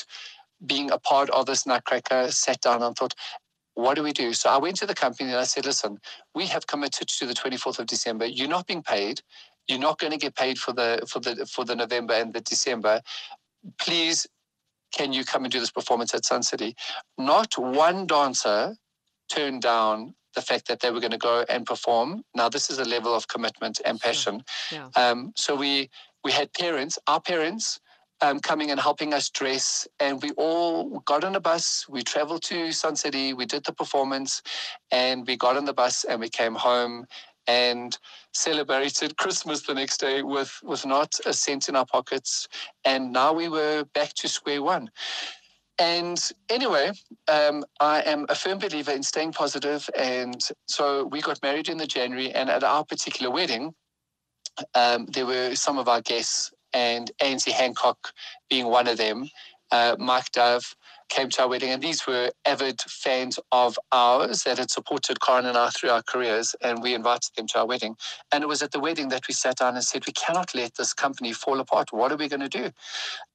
being 0.64 0.90
a 0.90 0.98
part 0.98 1.28
of 1.30 1.46
this 1.46 1.66
Nutcracker 1.66 2.30
sat 2.30 2.60
down 2.60 2.82
and 2.82 2.96
thought, 2.96 3.14
what 3.76 3.94
do 3.94 4.02
we 4.02 4.12
do? 4.12 4.32
So 4.32 4.48
I 4.48 4.56
went 4.56 4.76
to 4.76 4.86
the 4.86 4.94
company 4.94 5.30
and 5.30 5.38
I 5.38 5.44
said, 5.44 5.66
listen, 5.66 5.98
we 6.34 6.46
have 6.46 6.66
committed 6.66 7.08
to 7.08 7.26
the 7.26 7.34
24th 7.34 7.78
of 7.78 7.86
December. 7.86 8.24
You're 8.24 8.48
not 8.48 8.66
being 8.66 8.82
paid. 8.82 9.20
You're 9.68 9.78
not 9.78 9.98
going 9.98 10.12
to 10.12 10.18
get 10.18 10.34
paid 10.34 10.58
for 10.58 10.72
the 10.72 11.06
for 11.08 11.20
the 11.20 11.44
for 11.46 11.64
the 11.64 11.76
November 11.76 12.14
and 12.14 12.32
the 12.32 12.40
December. 12.40 13.02
Please, 13.78 14.26
can 14.92 15.12
you 15.12 15.24
come 15.24 15.44
and 15.44 15.52
do 15.52 15.60
this 15.60 15.70
performance 15.70 16.14
at 16.14 16.24
Sun 16.24 16.42
City? 16.42 16.74
Not 17.18 17.58
one 17.58 18.06
dancer 18.06 18.76
turned 19.30 19.60
down 19.60 20.14
the 20.34 20.40
fact 20.40 20.68
that 20.68 20.80
they 20.80 20.90
were 20.90 21.00
going 21.00 21.10
to 21.10 21.18
go 21.18 21.44
and 21.48 21.66
perform. 21.66 22.22
Now, 22.34 22.48
this 22.48 22.70
is 22.70 22.78
a 22.78 22.84
level 22.84 23.14
of 23.14 23.28
commitment 23.28 23.80
and 23.84 24.00
passion. 24.00 24.42
Sure. 24.68 24.90
Yeah. 24.96 25.10
Um, 25.10 25.32
so 25.36 25.54
we 25.54 25.90
we 26.24 26.32
had 26.32 26.52
parents, 26.54 26.98
our 27.06 27.20
parents, 27.20 27.78
um, 28.20 28.40
coming 28.40 28.70
and 28.70 28.80
helping 28.80 29.14
us 29.14 29.30
dress. 29.30 29.86
And 30.00 30.22
we 30.22 30.30
all 30.32 31.00
got 31.00 31.24
on 31.24 31.36
a 31.36 31.40
bus. 31.40 31.86
We 31.88 32.02
traveled 32.02 32.42
to 32.44 32.72
Sun 32.72 32.96
City. 32.96 33.32
We 33.34 33.46
did 33.46 33.64
the 33.64 33.72
performance 33.72 34.42
and 34.90 35.26
we 35.26 35.36
got 35.36 35.56
on 35.56 35.64
the 35.64 35.74
bus 35.74 36.04
and 36.04 36.20
we 36.20 36.28
came 36.28 36.54
home. 36.54 37.06
and 37.48 37.96
celebrated 38.32 39.16
Christmas 39.22 39.62
the 39.62 39.74
next 39.74 39.98
day 39.98 40.22
with, 40.22 40.58
with 40.62 40.84
not 40.84 41.14
a 41.26 41.32
cent 41.32 41.68
in 41.68 41.76
our 41.76 41.86
pockets. 41.86 42.48
And 42.84 43.12
now 43.12 43.32
we 43.32 43.48
were 43.48 43.84
back 43.94 44.14
to 44.14 44.28
square 44.28 44.62
one. 44.62 44.90
And 45.78 46.18
anyway, 46.48 46.92
um, 47.28 47.64
I 47.80 48.00
am 48.02 48.24
a 48.28 48.34
firm 48.34 48.58
believer 48.58 48.92
in 48.92 49.02
staying 49.02 49.32
positive, 49.32 49.88
And 49.96 50.40
so 50.66 51.04
we 51.04 51.20
got 51.20 51.42
married 51.42 51.68
in 51.68 51.76
the 51.76 51.86
January, 51.86 52.32
and 52.32 52.48
at 52.48 52.64
our 52.64 52.84
particular 52.84 53.30
wedding, 53.30 53.74
um, 54.74 55.06
there 55.06 55.26
were 55.26 55.54
some 55.54 55.76
of 55.76 55.86
our 55.86 56.00
guests, 56.00 56.50
and 56.76 57.10
Ainslie 57.22 57.54
Hancock 57.54 58.12
being 58.50 58.66
one 58.66 58.86
of 58.86 58.98
them, 58.98 59.30
uh, 59.72 59.96
Mike 59.98 60.30
Dove, 60.32 60.76
came 61.08 61.30
to 61.30 61.42
our 61.42 61.48
wedding, 61.48 61.70
and 61.70 61.82
these 61.82 62.06
were 62.06 62.30
avid 62.44 62.80
fans 62.82 63.38
of 63.50 63.78
ours 63.92 64.42
that 64.42 64.58
had 64.58 64.70
supported 64.70 65.20
Corin 65.20 65.46
and 65.46 65.56
I 65.56 65.70
through 65.70 65.90
our 65.90 66.02
careers, 66.02 66.54
and 66.62 66.82
we 66.82 66.92
invited 66.92 67.30
them 67.34 67.46
to 67.48 67.60
our 67.60 67.66
wedding. 67.66 67.96
And 68.30 68.44
it 68.44 68.46
was 68.46 68.60
at 68.62 68.72
the 68.72 68.80
wedding 68.80 69.08
that 69.08 69.26
we 69.26 69.32
sat 69.32 69.56
down 69.56 69.74
and 69.74 69.84
said, 69.84 70.04
We 70.06 70.12
cannot 70.12 70.54
let 70.54 70.74
this 70.74 70.92
company 70.92 71.32
fall 71.32 71.60
apart. 71.60 71.92
What 71.92 72.12
are 72.12 72.16
we 72.16 72.28
going 72.28 72.48
to 72.48 72.48
do? 72.48 72.70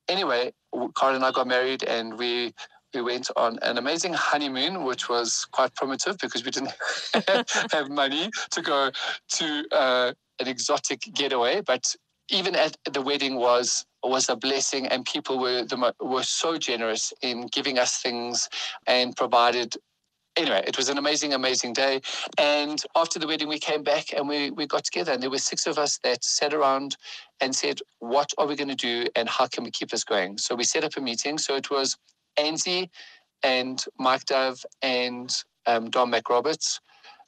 Anyway, 0.07 0.51
Corin 0.93 1.15
and 1.15 1.25
I 1.25 1.31
got 1.31 1.47
married, 1.47 1.83
and 1.83 2.19
we 2.19 2.53
we 2.93 3.01
went 3.01 3.31
on 3.37 3.57
an 3.61 3.77
amazing 3.77 4.13
honeymoon, 4.13 4.83
which 4.83 5.07
was 5.09 5.45
quite 5.51 5.73
primitive 5.75 6.17
because 6.17 6.43
we 6.43 6.51
didn't 6.51 6.73
have 7.71 7.89
money 7.89 8.29
to 8.51 8.61
go 8.61 8.91
to 9.29 9.65
uh, 9.71 10.11
an 10.39 10.47
exotic 10.47 10.99
getaway. 11.13 11.61
But 11.61 11.95
even 12.31 12.55
at 12.55 12.77
the 12.91 13.01
wedding 13.01 13.35
was 13.35 13.85
was 14.03 14.29
a 14.29 14.35
blessing, 14.35 14.87
and 14.87 15.05
people 15.05 15.37
were 15.37 15.63
the, 15.63 15.93
were 15.99 16.23
so 16.23 16.57
generous 16.57 17.13
in 17.21 17.47
giving 17.47 17.77
us 17.77 18.01
things 18.01 18.49
and 18.87 19.15
provided. 19.15 19.75
Anyway, 20.37 20.63
it 20.65 20.77
was 20.77 20.87
an 20.87 20.97
amazing, 20.97 21.33
amazing 21.33 21.73
day. 21.73 21.99
And 22.37 22.81
after 22.95 23.19
the 23.19 23.27
wedding, 23.27 23.49
we 23.49 23.59
came 23.59 23.83
back 23.83 24.13
and 24.13 24.29
we, 24.29 24.49
we 24.49 24.65
got 24.65 24.85
together, 24.85 25.11
and 25.11 25.21
there 25.21 25.29
were 25.29 25.37
six 25.37 25.67
of 25.67 25.77
us 25.77 25.99
that 26.05 26.23
sat 26.23 26.53
around 26.53 26.95
and 27.41 27.53
said, 27.53 27.79
What 27.99 28.31
are 28.37 28.47
we 28.47 28.55
going 28.55 28.69
to 28.69 28.75
do, 28.75 29.07
and 29.15 29.27
how 29.29 29.47
can 29.47 29.63
we 29.63 29.71
keep 29.71 29.89
this 29.89 30.03
going? 30.03 30.37
So 30.37 30.55
we 30.55 30.63
set 30.63 30.83
up 30.83 30.97
a 30.97 31.01
meeting. 31.01 31.37
So 31.37 31.55
it 31.55 31.69
was 31.69 31.97
Ainslie 32.39 32.89
and 33.43 33.83
Mike 33.99 34.25
Dove 34.25 34.65
and 34.81 35.35
um, 35.65 35.89
Don 35.89 36.11
McRoberts. 36.11 36.79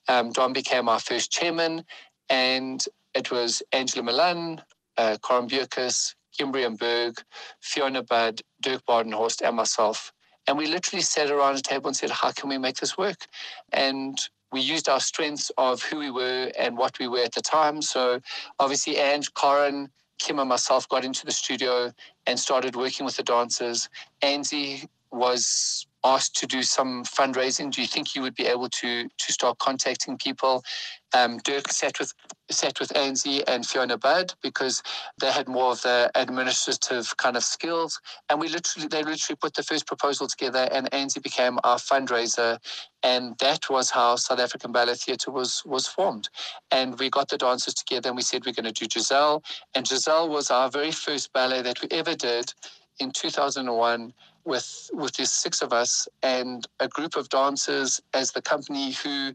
Um, 0.08 0.32
Don 0.32 0.54
became 0.54 0.90
our 0.90 1.00
first 1.00 1.32
chairman, 1.32 1.84
and 2.30 2.84
it 3.14 3.32
was 3.32 3.62
Angela 3.72 4.04
Milan, 4.04 4.62
uh, 4.98 5.18
Corin 5.22 5.48
Bierkes, 5.48 6.16
Kimberly 6.38 6.68
Berg, 6.76 7.22
Fiona 7.62 8.04
Budd, 8.04 8.42
Dirk 8.62 8.86
Badenhorst, 8.86 9.42
and 9.46 9.56
myself. 9.56 10.12
And 10.48 10.58
we 10.58 10.68
literally 10.68 11.02
sat 11.02 11.32
around 11.32 11.56
a 11.56 11.62
table 11.62 11.88
and 11.88 11.96
said, 11.96 12.10
How 12.10 12.32
can 12.32 12.50
we 12.50 12.58
make 12.58 12.78
this 12.78 12.98
work? 12.98 13.28
And 13.72 14.18
we 14.52 14.62
used 14.62 14.88
our 14.88 15.00
strengths 15.00 15.52
of 15.58 15.82
who 15.82 15.98
we 15.98 16.12
were 16.12 16.52
and 16.58 16.78
what 16.78 17.00
we 17.00 17.08
were 17.08 17.24
at 17.24 17.34
the 17.34 17.42
time. 17.42 17.82
So 17.82 18.20
obviously, 18.60 18.98
Ange, 18.98 19.34
Corin, 19.34 19.90
Kim, 20.20 20.40
and 20.40 20.50
myself 20.50 20.88
got 20.90 21.04
into 21.04 21.26
the 21.26 21.32
studio 21.32 21.92
and 22.28 22.40
started 22.40 22.76
working 22.76 23.06
with 23.06 23.18
the 23.18 23.24
dancers. 23.24 23.90
Angie 24.22 24.88
was 25.12 25.88
asked 26.04 26.36
to 26.36 26.48
do 26.48 26.62
some 26.64 27.04
fundraising, 27.04 27.72
do 27.72 27.82
you 27.82 27.88
think 27.88 28.16
you 28.16 28.22
would 28.22 28.36
be 28.36 28.46
able 28.46 28.70
to 28.70 29.08
to 29.08 29.34
start 29.34 29.58
contacting 29.60 30.18
people? 30.18 30.64
Um, 31.14 31.38
Dirk 31.44 31.72
sat 31.72 32.00
with 32.00 32.14
sat 32.50 32.80
with 32.80 32.96
Ainslie 32.96 33.46
and 33.48 33.66
Fiona 33.66 33.98
Budd 33.98 34.34
because 34.42 34.84
they 35.20 35.32
had 35.32 35.48
more 35.48 35.72
of 35.72 35.82
the 35.82 36.12
administrative 36.16 37.16
kind 37.18 37.38
of 37.38 37.44
skills, 37.44 38.00
and 38.30 38.40
we 38.40 38.48
literally 38.48 38.88
they 38.88 39.04
literally 39.04 39.38
put 39.40 39.54
the 39.54 39.64
first 39.64 39.86
proposal 39.88 40.28
together, 40.28 40.68
and 40.72 40.90
Ainslie 40.92 41.22
became 41.22 41.60
our 41.64 41.78
fundraiser, 41.78 42.58
and 43.04 43.38
that 43.40 43.70
was 43.70 43.92
how 43.92 44.16
South 44.16 44.40
African 44.40 44.72
Ballet 44.72 44.96
Theatre 44.96 45.32
was 45.32 45.64
was 45.66 45.88
formed, 45.88 46.30
and 46.72 46.98
we 47.00 47.10
got 47.10 47.30
the 47.30 47.38
dancers 47.38 47.74
together, 47.74 48.10
and 48.10 48.16
we 48.16 48.24
said 48.24 48.46
we're 48.46 48.54
going 48.54 48.72
to 48.72 48.72
do 48.72 48.88
Giselle, 48.90 49.44
and 49.76 49.88
Giselle 49.88 50.30
was 50.30 50.50
our 50.52 50.70
very 50.70 50.92
first 50.92 51.32
ballet 51.34 51.62
that 51.62 51.82
we 51.82 51.88
ever 51.92 52.16
did 52.16 52.54
in 53.00 53.12
2001 53.12 54.14
with 54.46 54.90
with 54.94 55.14
these 55.16 55.32
six 55.32 55.62
of 55.62 55.74
us 55.74 56.08
and 56.22 56.68
a 56.80 56.88
group 56.88 57.16
of 57.16 57.30
dancers 57.30 58.02
as 58.14 58.32
the 58.32 58.42
company 58.42 58.92
who 58.92 59.34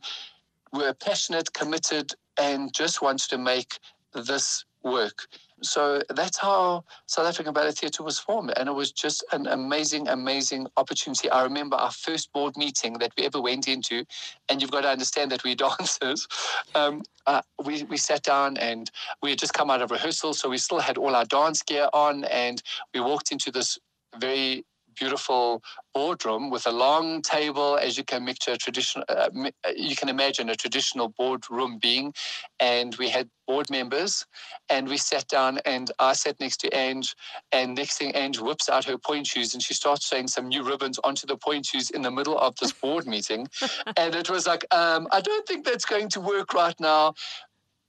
were 0.72 0.92
passionate, 0.94 1.52
committed, 1.52 2.14
and 2.38 2.72
just 2.72 3.02
wanted 3.02 3.28
to 3.30 3.38
make 3.38 3.78
this 4.14 4.64
work. 4.82 5.26
So 5.62 6.02
that's 6.14 6.38
how 6.38 6.84
South 7.06 7.26
African 7.26 7.52
Ballet 7.52 7.72
Theatre 7.72 8.04
was 8.04 8.18
formed. 8.18 8.52
And 8.56 8.68
it 8.68 8.72
was 8.72 8.92
just 8.92 9.24
an 9.32 9.48
amazing, 9.48 10.06
amazing 10.06 10.68
opportunity. 10.76 11.28
I 11.30 11.42
remember 11.42 11.76
our 11.76 11.90
first 11.90 12.32
board 12.32 12.56
meeting 12.56 12.94
that 12.98 13.12
we 13.18 13.24
ever 13.24 13.40
went 13.40 13.66
into, 13.66 14.04
and 14.48 14.62
you've 14.62 14.70
got 14.70 14.82
to 14.82 14.88
understand 14.88 15.32
that 15.32 15.42
we're 15.44 15.54
dancers. 15.68 16.26
Um, 16.74 17.02
uh, 17.26 17.42
we, 17.64 17.82
we 17.84 17.96
sat 17.96 18.22
down 18.22 18.56
and 18.58 18.90
we 19.22 19.30
had 19.30 19.38
just 19.38 19.52
come 19.52 19.70
out 19.70 19.82
of 19.82 19.90
rehearsal, 19.90 20.32
so 20.32 20.48
we 20.48 20.58
still 20.58 20.78
had 20.78 20.96
all 20.96 21.16
our 21.16 21.24
dance 21.24 21.62
gear 21.62 21.88
on, 21.92 22.24
and 22.24 22.62
we 22.94 23.00
walked 23.00 23.32
into 23.32 23.50
this 23.50 23.78
very 24.18 24.64
beautiful 24.98 25.62
boardroom 25.94 26.50
with 26.50 26.66
a 26.66 26.70
long 26.70 27.22
table, 27.22 27.76
as 27.76 27.96
you 27.96 28.04
can 28.04 28.26
picture 28.26 28.56
traditional. 28.56 29.04
Uh, 29.08 29.28
uh, 29.64 29.70
you 29.76 29.96
can 29.96 30.08
imagine 30.08 30.48
a 30.48 30.54
traditional 30.54 31.08
boardroom 31.08 31.78
being, 31.78 32.12
and 32.60 32.94
we 32.96 33.08
had 33.08 33.28
board 33.46 33.70
members, 33.70 34.26
and 34.68 34.88
we 34.88 34.96
sat 34.96 35.26
down, 35.28 35.58
and 35.64 35.90
I 35.98 36.12
sat 36.12 36.38
next 36.40 36.58
to 36.58 36.68
Ange, 36.76 37.14
and 37.52 37.74
next 37.74 37.98
thing 37.98 38.14
Ange 38.14 38.40
whips 38.40 38.68
out 38.68 38.84
her 38.84 38.98
pointe 38.98 39.26
shoes, 39.26 39.54
and 39.54 39.62
she 39.62 39.74
starts 39.74 40.08
sewing 40.08 40.28
some 40.28 40.48
new 40.48 40.62
ribbons 40.62 40.98
onto 41.04 41.26
the 41.26 41.36
pointe 41.36 41.66
shoes 41.66 41.90
in 41.90 42.02
the 42.02 42.10
middle 42.10 42.38
of 42.38 42.56
this 42.56 42.72
board 42.82 43.06
meeting, 43.06 43.48
and 43.96 44.14
it 44.14 44.30
was 44.30 44.46
like, 44.46 44.64
um, 44.74 45.08
I 45.10 45.20
don't 45.20 45.46
think 45.46 45.64
that's 45.64 45.84
going 45.84 46.08
to 46.10 46.20
work 46.20 46.54
right 46.54 46.78
now, 46.80 47.14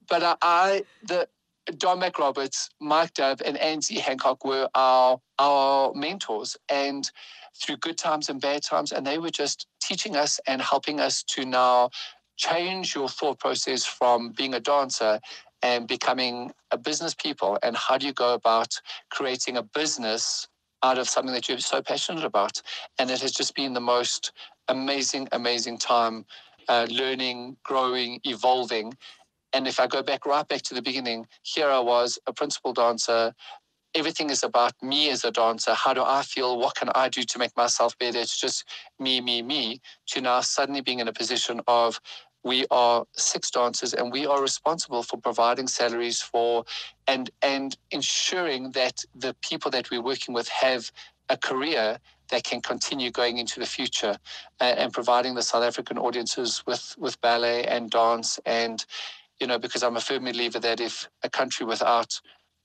but 0.08 0.24
I, 0.24 0.36
I 0.42 0.84
the 1.04 1.28
Don 1.78 2.00
McRoberts, 2.00 2.70
Mike 2.80 3.14
Dove, 3.14 3.42
and 3.46 3.58
Ainslie 3.60 4.00
Hancock 4.00 4.46
were 4.46 4.70
our 4.76 5.20
our 5.38 5.94
mentors, 5.94 6.58
and 6.70 7.10
through 7.56 7.78
good 7.78 7.98
times 7.98 8.30
and 8.30 8.42
bad 8.42 8.64
times, 8.64 8.92
and 8.92 9.06
they 9.06 9.18
were 9.18 9.30
just 9.30 9.68
teaching 9.82 10.16
us 10.16 10.40
and 10.48 10.62
helping 10.62 11.00
us 11.00 11.24
to 11.24 11.46
now 11.46 11.90
change 12.38 12.96
your 12.96 13.10
thought 13.10 13.40
process 13.40 13.86
from 13.86 14.32
being 14.32 14.54
a 14.54 14.60
dancer 14.60 15.20
and 15.62 15.88
becoming 15.88 16.52
a 16.72 16.78
business 16.78 17.14
people. 17.14 17.58
And 17.64 17.76
how 17.76 17.98
do 17.98 18.08
you 18.08 18.14
go 18.14 18.34
about 18.34 18.80
creating 19.10 19.58
a 19.58 19.64
business 19.64 20.48
out 20.84 20.98
of 20.98 21.10
something 21.10 21.34
that 21.34 21.50
you're 21.50 21.60
so 21.60 21.82
passionate 21.82 22.24
about? 22.24 22.62
And 22.98 23.12
it 23.12 23.20
has 23.22 23.34
just 23.34 23.56
been 23.56 23.74
the 23.74 23.82
most 23.82 24.32
amazing, 24.68 25.28
amazing 25.32 25.78
time. 25.78 26.26
Uh, 26.68 26.86
learning, 26.92 27.58
growing, 27.64 28.20
evolving, 28.26 28.94
and 29.54 29.68
if 29.68 29.80
I 29.80 29.88
go 29.88 30.04
back 30.04 30.26
right 30.26 30.48
back 30.48 30.62
to 30.64 30.74
the 30.74 30.82
beginning, 30.82 31.28
here 31.44 31.70
I 31.70 31.80
was, 31.80 32.20
a 32.28 32.34
principal 32.34 32.74
dancer. 32.74 33.34
Everything 33.96 34.30
is 34.30 34.44
about 34.44 34.74
me 34.84 35.10
as 35.10 35.26
a 35.26 35.32
dancer. 35.32 35.74
How 35.74 35.94
do 35.94 36.04
I 36.04 36.22
feel? 36.22 36.60
What 36.60 36.76
can 36.76 36.90
I 36.94 37.10
do 37.10 37.24
to 37.24 37.40
make 37.40 37.56
myself 37.58 37.98
better? 37.98 38.20
It's 38.20 38.40
just 38.40 38.64
me, 39.00 39.20
me, 39.20 39.42
me, 39.42 39.82
to 40.08 40.22
now 40.22 40.42
suddenly 40.42 40.82
being 40.82 41.00
in 41.00 41.08
a 41.08 41.14
position 41.14 41.62
of 41.68 42.00
we 42.44 42.66
are 42.72 43.06
six 43.18 43.52
dancers 43.52 43.94
and 43.94 44.12
we 44.12 44.26
are 44.26 44.42
responsible 44.42 45.04
for 45.04 45.18
providing 45.18 45.68
salaries 45.68 46.22
for 46.22 46.64
and 47.08 47.30
and 47.42 47.78
ensuring 47.92 48.72
that 48.72 49.04
the 49.14 49.36
people 49.42 49.70
that 49.72 49.92
we're 49.92 50.02
working 50.02 50.34
with 50.34 50.48
have 50.48 50.92
a 51.30 51.38
career 51.38 52.00
that 52.30 52.44
can 52.44 52.62
continue 52.62 53.12
going 53.12 53.38
into 53.38 53.60
the 53.60 53.66
future 53.66 54.18
uh, 54.62 54.64
and 54.64 54.94
providing 54.94 55.36
the 55.36 55.42
South 55.42 55.64
African 55.64 55.98
audiences 55.98 56.64
with 56.66 56.96
with 56.98 57.20
ballet 57.22 57.66
and 57.66 57.90
dance 57.90 58.40
and 58.46 58.86
you 59.40 59.48
know, 59.48 59.60
because 59.60 59.84
I'm 59.84 59.98
a 59.98 60.02
firm 60.02 60.26
believer 60.26 60.60
that 60.60 60.80
if 60.80 61.08
a 61.24 61.30
country 61.30 61.66
without 61.66 62.20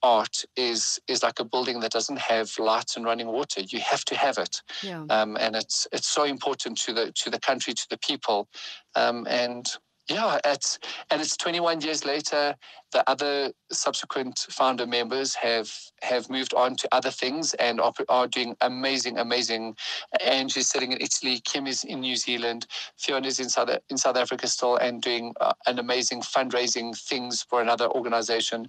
art 0.04 0.44
is 0.54 1.00
is 1.08 1.22
like 1.22 1.40
a 1.40 1.44
building 1.44 1.80
that 1.80 1.90
doesn't 1.90 2.18
have 2.18 2.52
lights 2.58 2.96
and 2.96 3.04
running 3.04 3.26
water. 3.26 3.62
You 3.62 3.80
have 3.80 4.04
to 4.06 4.16
have 4.16 4.38
it, 4.38 4.60
yeah. 4.82 5.04
um, 5.08 5.36
and 5.40 5.56
it's 5.56 5.88
it's 5.92 6.08
so 6.08 6.24
important 6.24 6.78
to 6.82 6.92
the 6.92 7.12
to 7.12 7.30
the 7.30 7.40
country, 7.40 7.72
to 7.72 7.86
the 7.90 7.98
people, 7.98 8.48
um, 8.94 9.26
and 9.28 9.66
yeah, 10.08 10.38
it's 10.44 10.78
and 11.10 11.20
it's 11.20 11.36
21 11.36 11.80
years 11.80 12.04
later. 12.04 12.54
The 12.92 13.08
other 13.08 13.52
subsequent 13.72 14.46
founder 14.50 14.86
members 14.86 15.34
have 15.34 15.72
have 16.02 16.28
moved 16.28 16.52
on 16.52 16.76
to 16.76 16.88
other 16.92 17.10
things 17.10 17.54
and 17.54 17.80
are, 17.80 17.92
are 18.10 18.28
doing 18.28 18.54
amazing, 18.60 19.18
amazing. 19.18 19.76
Angie's 20.24 20.68
sitting 20.68 20.92
in 20.92 21.00
Italy. 21.00 21.40
Kim 21.44 21.66
is 21.66 21.84
in 21.84 22.00
New 22.00 22.16
Zealand. 22.16 22.66
Fiona's 22.98 23.40
in 23.40 23.48
South 23.48 23.70
in 23.88 23.96
South 23.96 24.16
Africa 24.16 24.46
still 24.46 24.76
and 24.76 25.00
doing 25.00 25.32
uh, 25.40 25.52
an 25.66 25.78
amazing 25.78 26.20
fundraising 26.20 26.96
things 26.96 27.42
for 27.42 27.62
another 27.62 27.88
organization. 27.88 28.68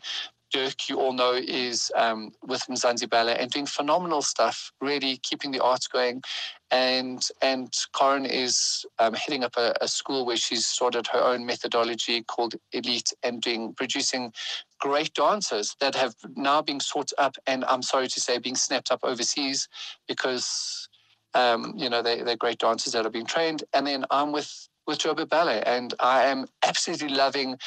Dirk, 0.51 0.89
you 0.89 0.99
all 0.99 1.13
know, 1.13 1.33
is 1.33 1.91
um, 1.95 2.31
with 2.45 2.61
Mzansi 2.69 3.09
Ballet 3.09 3.37
and 3.37 3.51
doing 3.51 3.65
phenomenal 3.65 4.21
stuff, 4.21 4.71
really 4.79 5.17
keeping 5.17 5.51
the 5.51 5.61
arts 5.61 5.87
going. 5.87 6.21
And 6.71 7.25
and 7.41 7.71
Corin 7.93 8.25
is 8.25 8.85
um, 8.99 9.13
heading 9.13 9.43
up 9.43 9.55
a, 9.57 9.73
a, 9.81 9.87
school 9.87 10.25
where 10.25 10.37
she's 10.37 10.65
started 10.65 11.07
her 11.07 11.23
own 11.23 11.45
methodology 11.45 12.23
called 12.23 12.55
Elite 12.71 13.13
and 13.23 13.41
doing 13.41 13.73
producing 13.73 14.33
great 14.79 15.13
dancers 15.13 15.75
that 15.79 15.95
have 15.95 16.15
now 16.35 16.61
been 16.61 16.79
sought 16.79 17.11
up 17.17 17.35
and 17.47 17.63
I'm 17.65 17.81
sorry 17.81 18.07
to 18.07 18.19
say 18.19 18.39
being 18.39 18.55
snapped 18.55 18.91
up 18.91 19.01
overseas 19.03 19.67
because 20.07 20.89
um, 21.33 21.73
you 21.77 21.89
know 21.89 22.01
they, 22.01 22.23
they're 22.23 22.35
great 22.35 22.59
dancers 22.59 22.93
that 22.93 23.05
are 23.05 23.11
being 23.11 23.25
trained. 23.25 23.63
And 23.73 23.85
then 23.85 24.05
I'm 24.09 24.31
with 24.31 24.67
with 24.87 24.99
Joburg 24.99 25.29
Ballet 25.29 25.61
and 25.65 25.93
I 25.99 26.25
am 26.25 26.47
absolutely 26.63 27.09
loving 27.09 27.57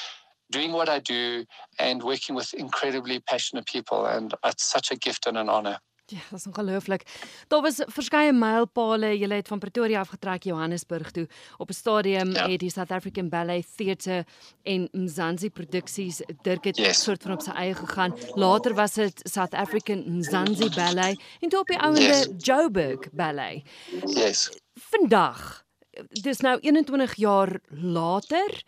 doing 0.51 0.73
what 0.73 0.89
I 0.89 1.01
do 1.01 1.45
and 1.79 2.03
working 2.03 2.37
with 2.37 2.55
incredibly 2.55 3.21
passionate 3.21 3.67
people. 3.67 4.07
And 4.07 4.35
it's 4.45 4.65
such 4.71 4.91
a 4.91 4.97
gift 4.97 5.27
and 5.27 5.37
an 5.37 5.49
honor. 5.49 5.79
Ja, 6.09 6.19
dit 6.31 6.39
is 6.39 6.47
ongelooflik. 6.47 7.03
Daar 7.49 7.61
was 7.61 7.83
verskeie 7.87 8.33
mylpale. 8.33 9.11
Jy 9.19 9.29
het 9.29 9.49
van 9.49 9.59
Pretoria 9.59 10.01
afgetrek 10.01 10.43
Johannesburg 10.49 11.11
toe. 11.11 11.27
Op 11.57 11.69
'n 11.69 11.73
stadium 11.73 12.33
ja. 12.33 12.49
het 12.49 12.61
die 12.61 12.71
South 12.71 12.91
African 12.91 13.29
Ballet 13.29 13.67
Theatre 13.77 14.25
en 14.63 14.89
Mzansi 14.93 15.51
Produksies 15.51 16.23
Dirk 16.43 16.65
het 16.65 16.77
yes. 16.77 17.03
soort 17.03 17.23
van 17.23 17.33
op 17.33 17.41
sy 17.41 17.51
eie 17.51 17.75
gegaan. 17.75 18.17
Later 18.35 18.75
was 18.75 18.95
dit 18.95 19.21
South 19.23 19.55
African 19.55 20.05
Mzansi 20.17 20.69
Ballet 20.75 21.21
en 21.41 21.49
toe 21.49 21.61
op 21.61 21.67
die 21.67 21.79
ouende 21.79 22.01
yes. 22.01 22.29
Joburg 22.37 23.11
Ballet. 23.13 23.63
Yes. 24.07 24.51
Vandag, 24.75 25.65
dis 26.09 26.41
nou 26.41 26.59
21 26.61 27.15
jaar 27.15 27.61
later, 27.69 28.63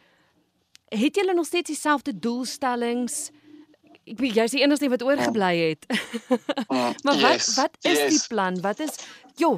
het 0.91 1.15
julle 1.15 1.35
nog 1.35 1.47
steeds 1.47 1.71
dieselfde 1.71 2.19
doelstellings? 2.19 3.31
ek 4.11 4.19
weet 4.19 4.39
jy's 4.41 4.55
die 4.57 4.63
enigste 4.65 4.91
wat 4.91 5.07
oorgebly 5.07 5.55
het. 5.71 5.87
Mm, 6.71 6.95
maar 7.03 7.19
wat 7.19 7.33
yes, 7.35 7.55
wat 7.55 7.77
is 7.81 7.99
yes. 7.99 8.11
die 8.11 8.27
plan? 8.29 8.61
Wat 8.63 8.79
is 8.79 8.95
jo 9.37 9.57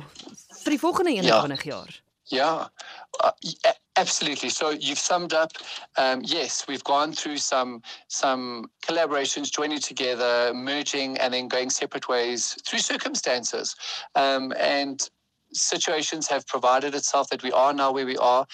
vir 0.63 0.73
die 0.73 0.79
volgende 0.81 1.13
21 1.13 1.65
ja. 1.65 1.71
jaar? 1.75 2.01
Yeah, 2.33 2.67
uh, 3.21 3.73
absolutely. 4.01 4.49
So 4.49 4.71
you've 4.71 4.99
summed 4.99 5.35
up. 5.35 5.53
Um, 5.99 6.23
yes, 6.25 6.65
we've 6.67 6.85
gone 6.85 7.13
through 7.13 7.37
some 7.37 7.83
some 8.07 8.71
collaborations, 8.81 9.51
joining 9.51 9.81
together, 9.81 10.55
merging, 10.55 11.19
and 11.19 11.35
then 11.35 11.49
going 11.49 11.71
separate 11.71 12.09
ways 12.09 12.57
through 12.65 12.81
circumstances. 12.81 13.77
Um, 14.15 14.55
and 14.59 15.11
situations 15.53 16.29
have 16.29 16.47
provided 16.47 16.95
itself 16.95 17.29
that 17.29 17.43
we 17.43 17.53
are 17.53 17.75
now 17.75 17.93
where 17.93 18.07
we 18.07 18.17
are. 18.17 18.47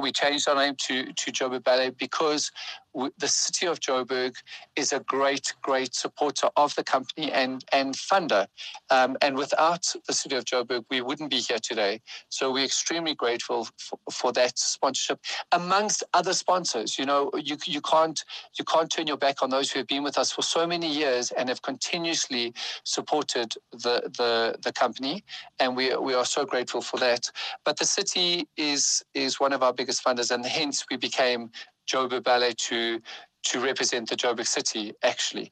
We 0.00 0.12
changed 0.12 0.48
our 0.48 0.56
name 0.56 0.74
to 0.86 1.12
to 1.12 1.32
Joburg 1.32 1.64
Ballet 1.64 1.90
because 1.90 2.50
the 2.94 3.28
city 3.28 3.66
of 3.66 3.80
Joburg 3.80 4.34
is 4.76 4.92
a 4.92 5.00
great, 5.00 5.54
great 5.62 5.94
supporter 5.94 6.48
of 6.56 6.74
the 6.74 6.84
company 6.84 7.32
and, 7.32 7.64
and 7.72 7.94
funder. 7.94 8.46
Um, 8.90 9.16
and 9.22 9.36
without 9.36 9.86
the 10.06 10.12
city 10.12 10.36
of 10.36 10.44
Joburg, 10.44 10.84
we 10.90 11.00
wouldn't 11.00 11.30
be 11.30 11.38
here 11.38 11.58
today. 11.58 12.00
So 12.28 12.52
we're 12.52 12.64
extremely 12.64 13.14
grateful 13.14 13.68
for, 13.78 13.98
for 14.10 14.32
that 14.32 14.58
sponsorship, 14.58 15.20
amongst 15.52 16.04
other 16.12 16.34
sponsors. 16.34 16.98
You 16.98 17.06
know, 17.06 17.30
you, 17.36 17.56
you, 17.66 17.80
can't, 17.80 18.22
you 18.58 18.64
can't 18.64 18.90
turn 18.90 19.06
your 19.06 19.16
back 19.16 19.42
on 19.42 19.50
those 19.50 19.70
who 19.70 19.80
have 19.80 19.88
been 19.88 20.02
with 20.02 20.18
us 20.18 20.30
for 20.30 20.42
so 20.42 20.66
many 20.66 20.90
years 20.92 21.30
and 21.32 21.48
have 21.48 21.62
continuously 21.62 22.52
supported 22.84 23.54
the, 23.72 24.10
the, 24.16 24.56
the 24.62 24.72
company. 24.72 25.24
And 25.58 25.76
we, 25.76 25.94
we 25.96 26.14
are 26.14 26.24
so 26.24 26.44
grateful 26.44 26.82
for 26.82 26.98
that. 26.98 27.30
But 27.64 27.78
the 27.78 27.84
city 27.84 28.48
is, 28.56 29.02
is 29.14 29.40
one 29.40 29.52
of 29.52 29.62
our 29.62 29.72
biggest 29.72 30.04
funders, 30.04 30.30
and 30.30 30.44
hence 30.44 30.84
we 30.90 30.96
became 30.96 31.50
Joburg 31.86 32.24
Ballet 32.24 32.54
to 32.68 33.00
to 33.44 33.60
represent 33.60 34.08
the 34.08 34.16
Joburg 34.16 34.46
city 34.46 34.92
actually. 35.02 35.50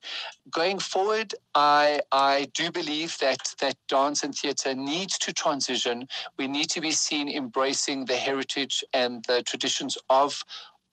Going 0.50 0.78
forward, 0.78 1.34
I 1.54 2.00
I 2.12 2.48
do 2.54 2.70
believe 2.70 3.18
that 3.18 3.54
that 3.60 3.76
dance 3.88 4.22
and 4.22 4.34
theatre 4.34 4.74
needs 4.74 5.18
to 5.18 5.32
transition. 5.32 6.06
We 6.38 6.46
need 6.48 6.70
to 6.70 6.80
be 6.80 6.92
seen 6.92 7.28
embracing 7.28 8.04
the 8.04 8.16
heritage 8.16 8.84
and 8.92 9.24
the 9.26 9.42
traditions 9.42 9.98
of 10.08 10.44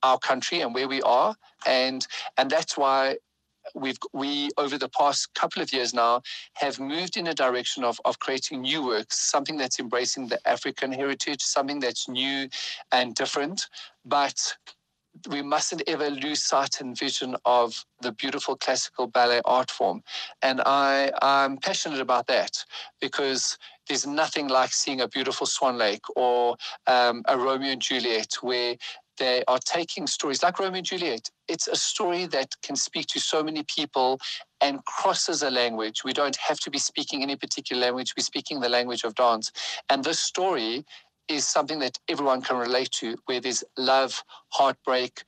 our 0.03 0.17
country 0.19 0.61
and 0.61 0.73
where 0.73 0.87
we 0.87 1.01
are. 1.03 1.35
And 1.65 2.05
and 2.37 2.49
that's 2.49 2.77
why 2.77 3.17
we've 3.75 3.97
we 4.13 4.49
over 4.57 4.77
the 4.77 4.89
past 4.89 5.33
couple 5.33 5.61
of 5.61 5.73
years 5.73 5.93
now 5.93 6.21
have 6.53 6.79
moved 6.79 7.17
in 7.17 7.27
a 7.27 7.33
direction 7.33 7.83
of, 7.83 7.99
of 8.05 8.19
creating 8.19 8.61
new 8.61 8.85
works 8.85 9.19
something 9.19 9.57
that's 9.57 9.79
embracing 9.79 10.27
the 10.27 10.39
african 10.47 10.91
heritage 10.91 11.41
something 11.41 11.79
that's 11.79 12.07
new 12.07 12.47
and 12.91 13.15
different 13.15 13.67
but 14.05 14.55
we 15.29 15.41
mustn't 15.41 15.83
ever 15.87 16.09
lose 16.09 16.43
sight 16.43 16.81
and 16.81 16.97
vision 16.97 17.35
of 17.45 17.85
the 18.01 18.11
beautiful 18.11 18.55
classical 18.55 19.07
ballet 19.07 19.41
art 19.45 19.71
form. 19.71 20.01
And 20.41 20.61
I, 20.65 21.11
I'm 21.21 21.57
passionate 21.57 21.99
about 21.99 22.27
that 22.27 22.63
because 23.01 23.57
there's 23.87 24.05
nothing 24.05 24.47
like 24.47 24.73
seeing 24.73 25.01
a 25.01 25.07
beautiful 25.07 25.47
Swan 25.47 25.77
Lake 25.77 26.03
or 26.15 26.57
um, 26.87 27.23
a 27.27 27.37
Romeo 27.37 27.71
and 27.71 27.81
Juliet 27.81 28.33
where 28.41 28.75
they 29.17 29.43
are 29.47 29.59
taking 29.59 30.05
stories 30.07 30.43
like 30.43 30.59
Romeo 30.59 30.77
and 30.77 30.85
Juliet. 30.85 31.29
It's 31.47 31.67
a 31.67 31.75
story 31.75 32.25
that 32.27 32.55
can 32.61 32.75
speak 32.75 33.07
to 33.07 33.19
so 33.19 33.43
many 33.43 33.63
people 33.63 34.19
and 34.61 34.83
crosses 34.85 35.41
a 35.41 35.49
language. 35.49 36.03
We 36.03 36.13
don't 36.13 36.35
have 36.35 36.59
to 36.61 36.71
be 36.71 36.77
speaking 36.77 37.23
any 37.23 37.35
particular 37.35 37.81
language, 37.81 38.13
we're 38.17 38.23
speaking 38.23 38.59
the 38.59 38.69
language 38.69 39.03
of 39.03 39.15
dance. 39.15 39.51
And 39.89 40.03
this 40.03 40.19
story 40.19 40.85
is 41.27 41.45
something 41.45 41.79
that 41.79 41.99
everyone 42.09 42.41
can 42.41 42.57
relate 42.57 42.91
to, 42.91 43.17
where 43.25 43.39
there's 43.39 43.63
love, 43.77 44.23
heartbreak, 44.49 45.23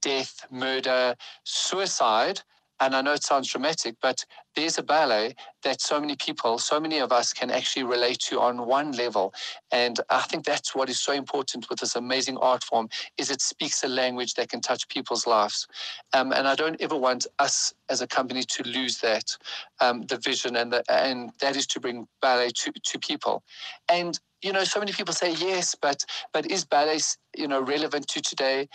death, 0.00 0.46
murder, 0.50 1.14
suicide. 1.44 2.40
And 2.80 2.94
I 2.94 3.02
know 3.02 3.12
it 3.12 3.24
sounds 3.24 3.50
dramatic, 3.50 3.96
but 4.00 4.24
there's 4.54 4.78
a 4.78 4.82
ballet 4.82 5.34
that 5.62 5.80
so 5.80 6.00
many 6.00 6.16
people, 6.16 6.58
so 6.58 6.80
many 6.80 6.98
of 6.98 7.12
us 7.12 7.32
can 7.32 7.50
actually 7.50 7.84
relate 7.84 8.18
to 8.20 8.40
on 8.40 8.66
one 8.66 8.92
level. 8.92 9.34
And 9.72 10.00
I 10.10 10.22
think 10.22 10.44
that's 10.44 10.74
what 10.74 10.88
is 10.88 11.00
so 11.00 11.12
important 11.12 11.68
with 11.68 11.80
this 11.80 11.96
amazing 11.96 12.38
art 12.38 12.62
form 12.62 12.88
is 13.16 13.30
it 13.30 13.40
speaks 13.40 13.82
a 13.82 13.88
language 13.88 14.34
that 14.34 14.50
can 14.50 14.60
touch 14.60 14.88
people's 14.88 15.26
lives. 15.26 15.66
Um, 16.12 16.32
and 16.32 16.46
I 16.46 16.54
don't 16.54 16.80
ever 16.80 16.96
want 16.96 17.26
us 17.38 17.74
as 17.88 18.00
a 18.00 18.06
company 18.06 18.42
to 18.42 18.62
lose 18.62 18.98
that, 18.98 19.36
um, 19.80 20.02
the 20.02 20.18
vision 20.18 20.56
and 20.56 20.72
the, 20.72 20.84
and 20.88 21.30
that 21.40 21.56
is 21.56 21.66
to 21.68 21.80
bring 21.80 22.06
ballet 22.20 22.50
to, 22.54 22.72
to 22.72 22.98
people. 22.98 23.42
And 23.88 24.18
you 24.42 24.52
know, 24.52 24.62
so 24.64 24.78
many 24.78 24.92
people 24.92 25.12
say 25.14 25.32
yes, 25.32 25.74
but 25.74 26.04
but 26.32 26.48
is 26.50 26.64
ballet, 26.64 27.00
you 27.36 27.48
know, 27.48 27.60
relevant 27.60 28.06
to 28.08 28.20
today? 28.20 28.68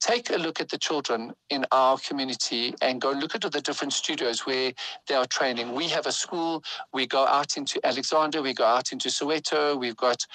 Take 0.00 0.30
a 0.30 0.36
look 0.36 0.60
at 0.60 0.70
the 0.70 0.78
children 0.78 1.32
in 1.50 1.66
our 1.72 1.98
community 1.98 2.74
and 2.80 3.00
go 3.00 3.10
look 3.10 3.34
at 3.34 3.42
the 3.42 3.60
different 3.60 3.92
studios 3.92 4.46
where 4.46 4.72
they 5.08 5.14
are 5.14 5.26
training. 5.26 5.74
We 5.74 5.88
have 5.88 6.06
a 6.06 6.12
school. 6.12 6.62
We 6.92 7.06
go 7.06 7.26
out 7.26 7.56
into 7.56 7.80
Alexandra. 7.84 8.42
We 8.42 8.54
go 8.54 8.64
out 8.64 8.92
into 8.92 9.08
Soweto. 9.08 9.78
We've 9.78 9.96
got 9.96 10.26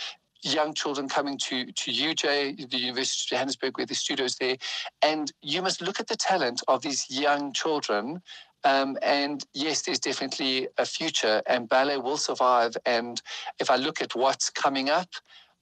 young 0.44 0.76
children 0.76 1.10
coming 1.10 1.38
to 1.40 1.66
to 1.72 1.92
UJ, 1.92 2.70
the 2.70 2.78
University 2.78 3.36
of 3.36 3.40
Johannesburg, 3.40 3.78
where 3.78 3.88
the 3.88 3.96
studios 3.96 4.36
there, 4.36 4.58
and 5.02 5.32
you 5.42 5.64
must 5.64 5.82
look 5.82 6.00
at 6.00 6.08
the 6.08 6.16
talent 6.16 6.62
of 6.68 6.84
these 6.84 7.10
young 7.10 7.52
children 7.54 8.22
um, 8.66 8.98
and 9.04 9.46
yes, 9.54 9.84
there's 9.84 10.00
definitely 10.00 10.68
a 10.80 10.86
future, 10.86 11.42
and 11.46 11.70
ballet 11.70 11.98
will 11.98 12.18
survive. 12.18 12.76
And 12.86 13.22
if 13.60 13.70
I 13.70 13.76
look 13.76 14.02
at 14.02 14.16
what's 14.16 14.50
coming 14.50 14.90
up, 14.90 15.10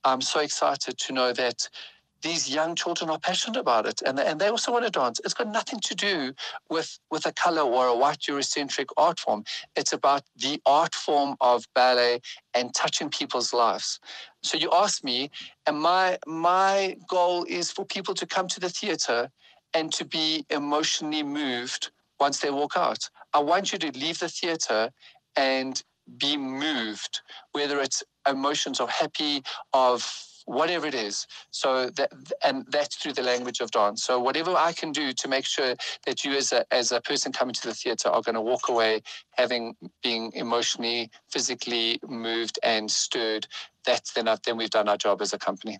I'm 0.06 0.22
so 0.22 0.40
excited 0.40 0.98
to 0.98 1.14
know 1.14 1.34
that 1.34 1.68
these 2.24 2.50
young 2.50 2.74
children 2.74 3.10
are 3.10 3.20
passionate 3.20 3.60
about 3.60 3.86
it 3.86 4.02
and, 4.02 4.20
and 4.20 4.40
they 4.40 4.48
also 4.48 4.72
want 4.72 4.86
to 4.86 4.92
dance. 4.92 5.20
It's 5.24 5.34
got 5.34 5.50
nothing 5.50 5.80
to 5.82 5.94
do 5.96 6.34
with, 6.70 6.98
with 7.12 7.26
a 7.26 7.34
color 7.34 7.62
or 7.62 7.88
a 7.88 7.96
white 7.96 8.22
Eurocentric 8.22 8.88
art 8.98 9.20
form. 9.20 9.44
It's 9.76 9.94
about 9.94 10.24
the 10.36 10.60
art 10.66 10.96
form 10.96 11.36
of 11.42 11.66
ballet 11.76 12.22
and 12.54 12.74
touching 12.74 13.10
people's 13.10 13.54
lives. 13.54 14.00
So 14.42 14.58
you 14.58 14.70
asked 14.74 15.04
me, 15.04 15.30
and 15.68 15.80
my, 15.80 16.18
my 16.26 16.98
goal 17.08 17.46
is 17.48 17.72
for 17.72 17.86
people 17.86 18.14
to 18.16 18.26
come 18.26 18.48
to 18.48 18.60
the 18.60 18.70
theater 18.70 19.30
and 19.74 19.92
to 19.94 20.06
be 20.06 20.46
emotionally 20.50 21.24
moved 21.24 21.92
once 22.20 22.40
they 22.40 22.52
walk 22.52 22.74
out. 22.76 23.10
I 23.34 23.40
want 23.40 23.74
you 23.74 23.80
to 23.80 23.92
leave 23.98 24.20
the 24.20 24.30
theater 24.30 24.92
and 25.36 25.82
be 26.18 26.38
moved, 26.38 27.22
whether 27.54 27.80
it's 27.80 28.04
emotions 28.28 28.80
of 28.80 28.90
happy, 28.90 29.44
of 29.74 30.02
whatever 30.46 30.88
it 30.88 30.94
is. 30.94 31.28
So 31.52 31.90
that 31.92 32.12
and 32.44 32.66
that's 32.70 32.96
through 32.98 33.14
the 33.14 33.24
language 33.24 33.60
of 33.62 33.72
dance. 33.72 34.04
So 34.04 34.20
whatever 34.20 34.56
I 34.56 34.74
can 34.74 34.92
do 34.92 35.14
to 35.14 35.28
make 35.28 35.46
sure 35.46 35.76
that 36.06 36.24
you 36.24 36.34
as 36.34 36.52
a 36.52 36.66
as 36.74 36.92
a 36.92 37.02
person 37.02 37.32
coming 37.32 37.54
to 37.54 37.68
the 37.68 37.74
theater 37.74 38.10
are 38.10 38.22
going 38.22 38.36
to 38.36 38.42
walk 38.42 38.70
away 38.70 39.02
having 39.32 39.76
being 40.02 40.32
emotionally, 40.34 41.10
physically 41.30 42.00
moved 42.08 42.60
and 42.64 42.90
stirred, 42.90 43.48
that's 43.86 44.14
then 44.14 44.28
then 44.46 44.58
we've 44.58 44.70
done 44.70 44.90
our 44.90 44.98
job 44.98 45.22
as 45.22 45.34
a 45.34 45.40
company. 45.40 45.80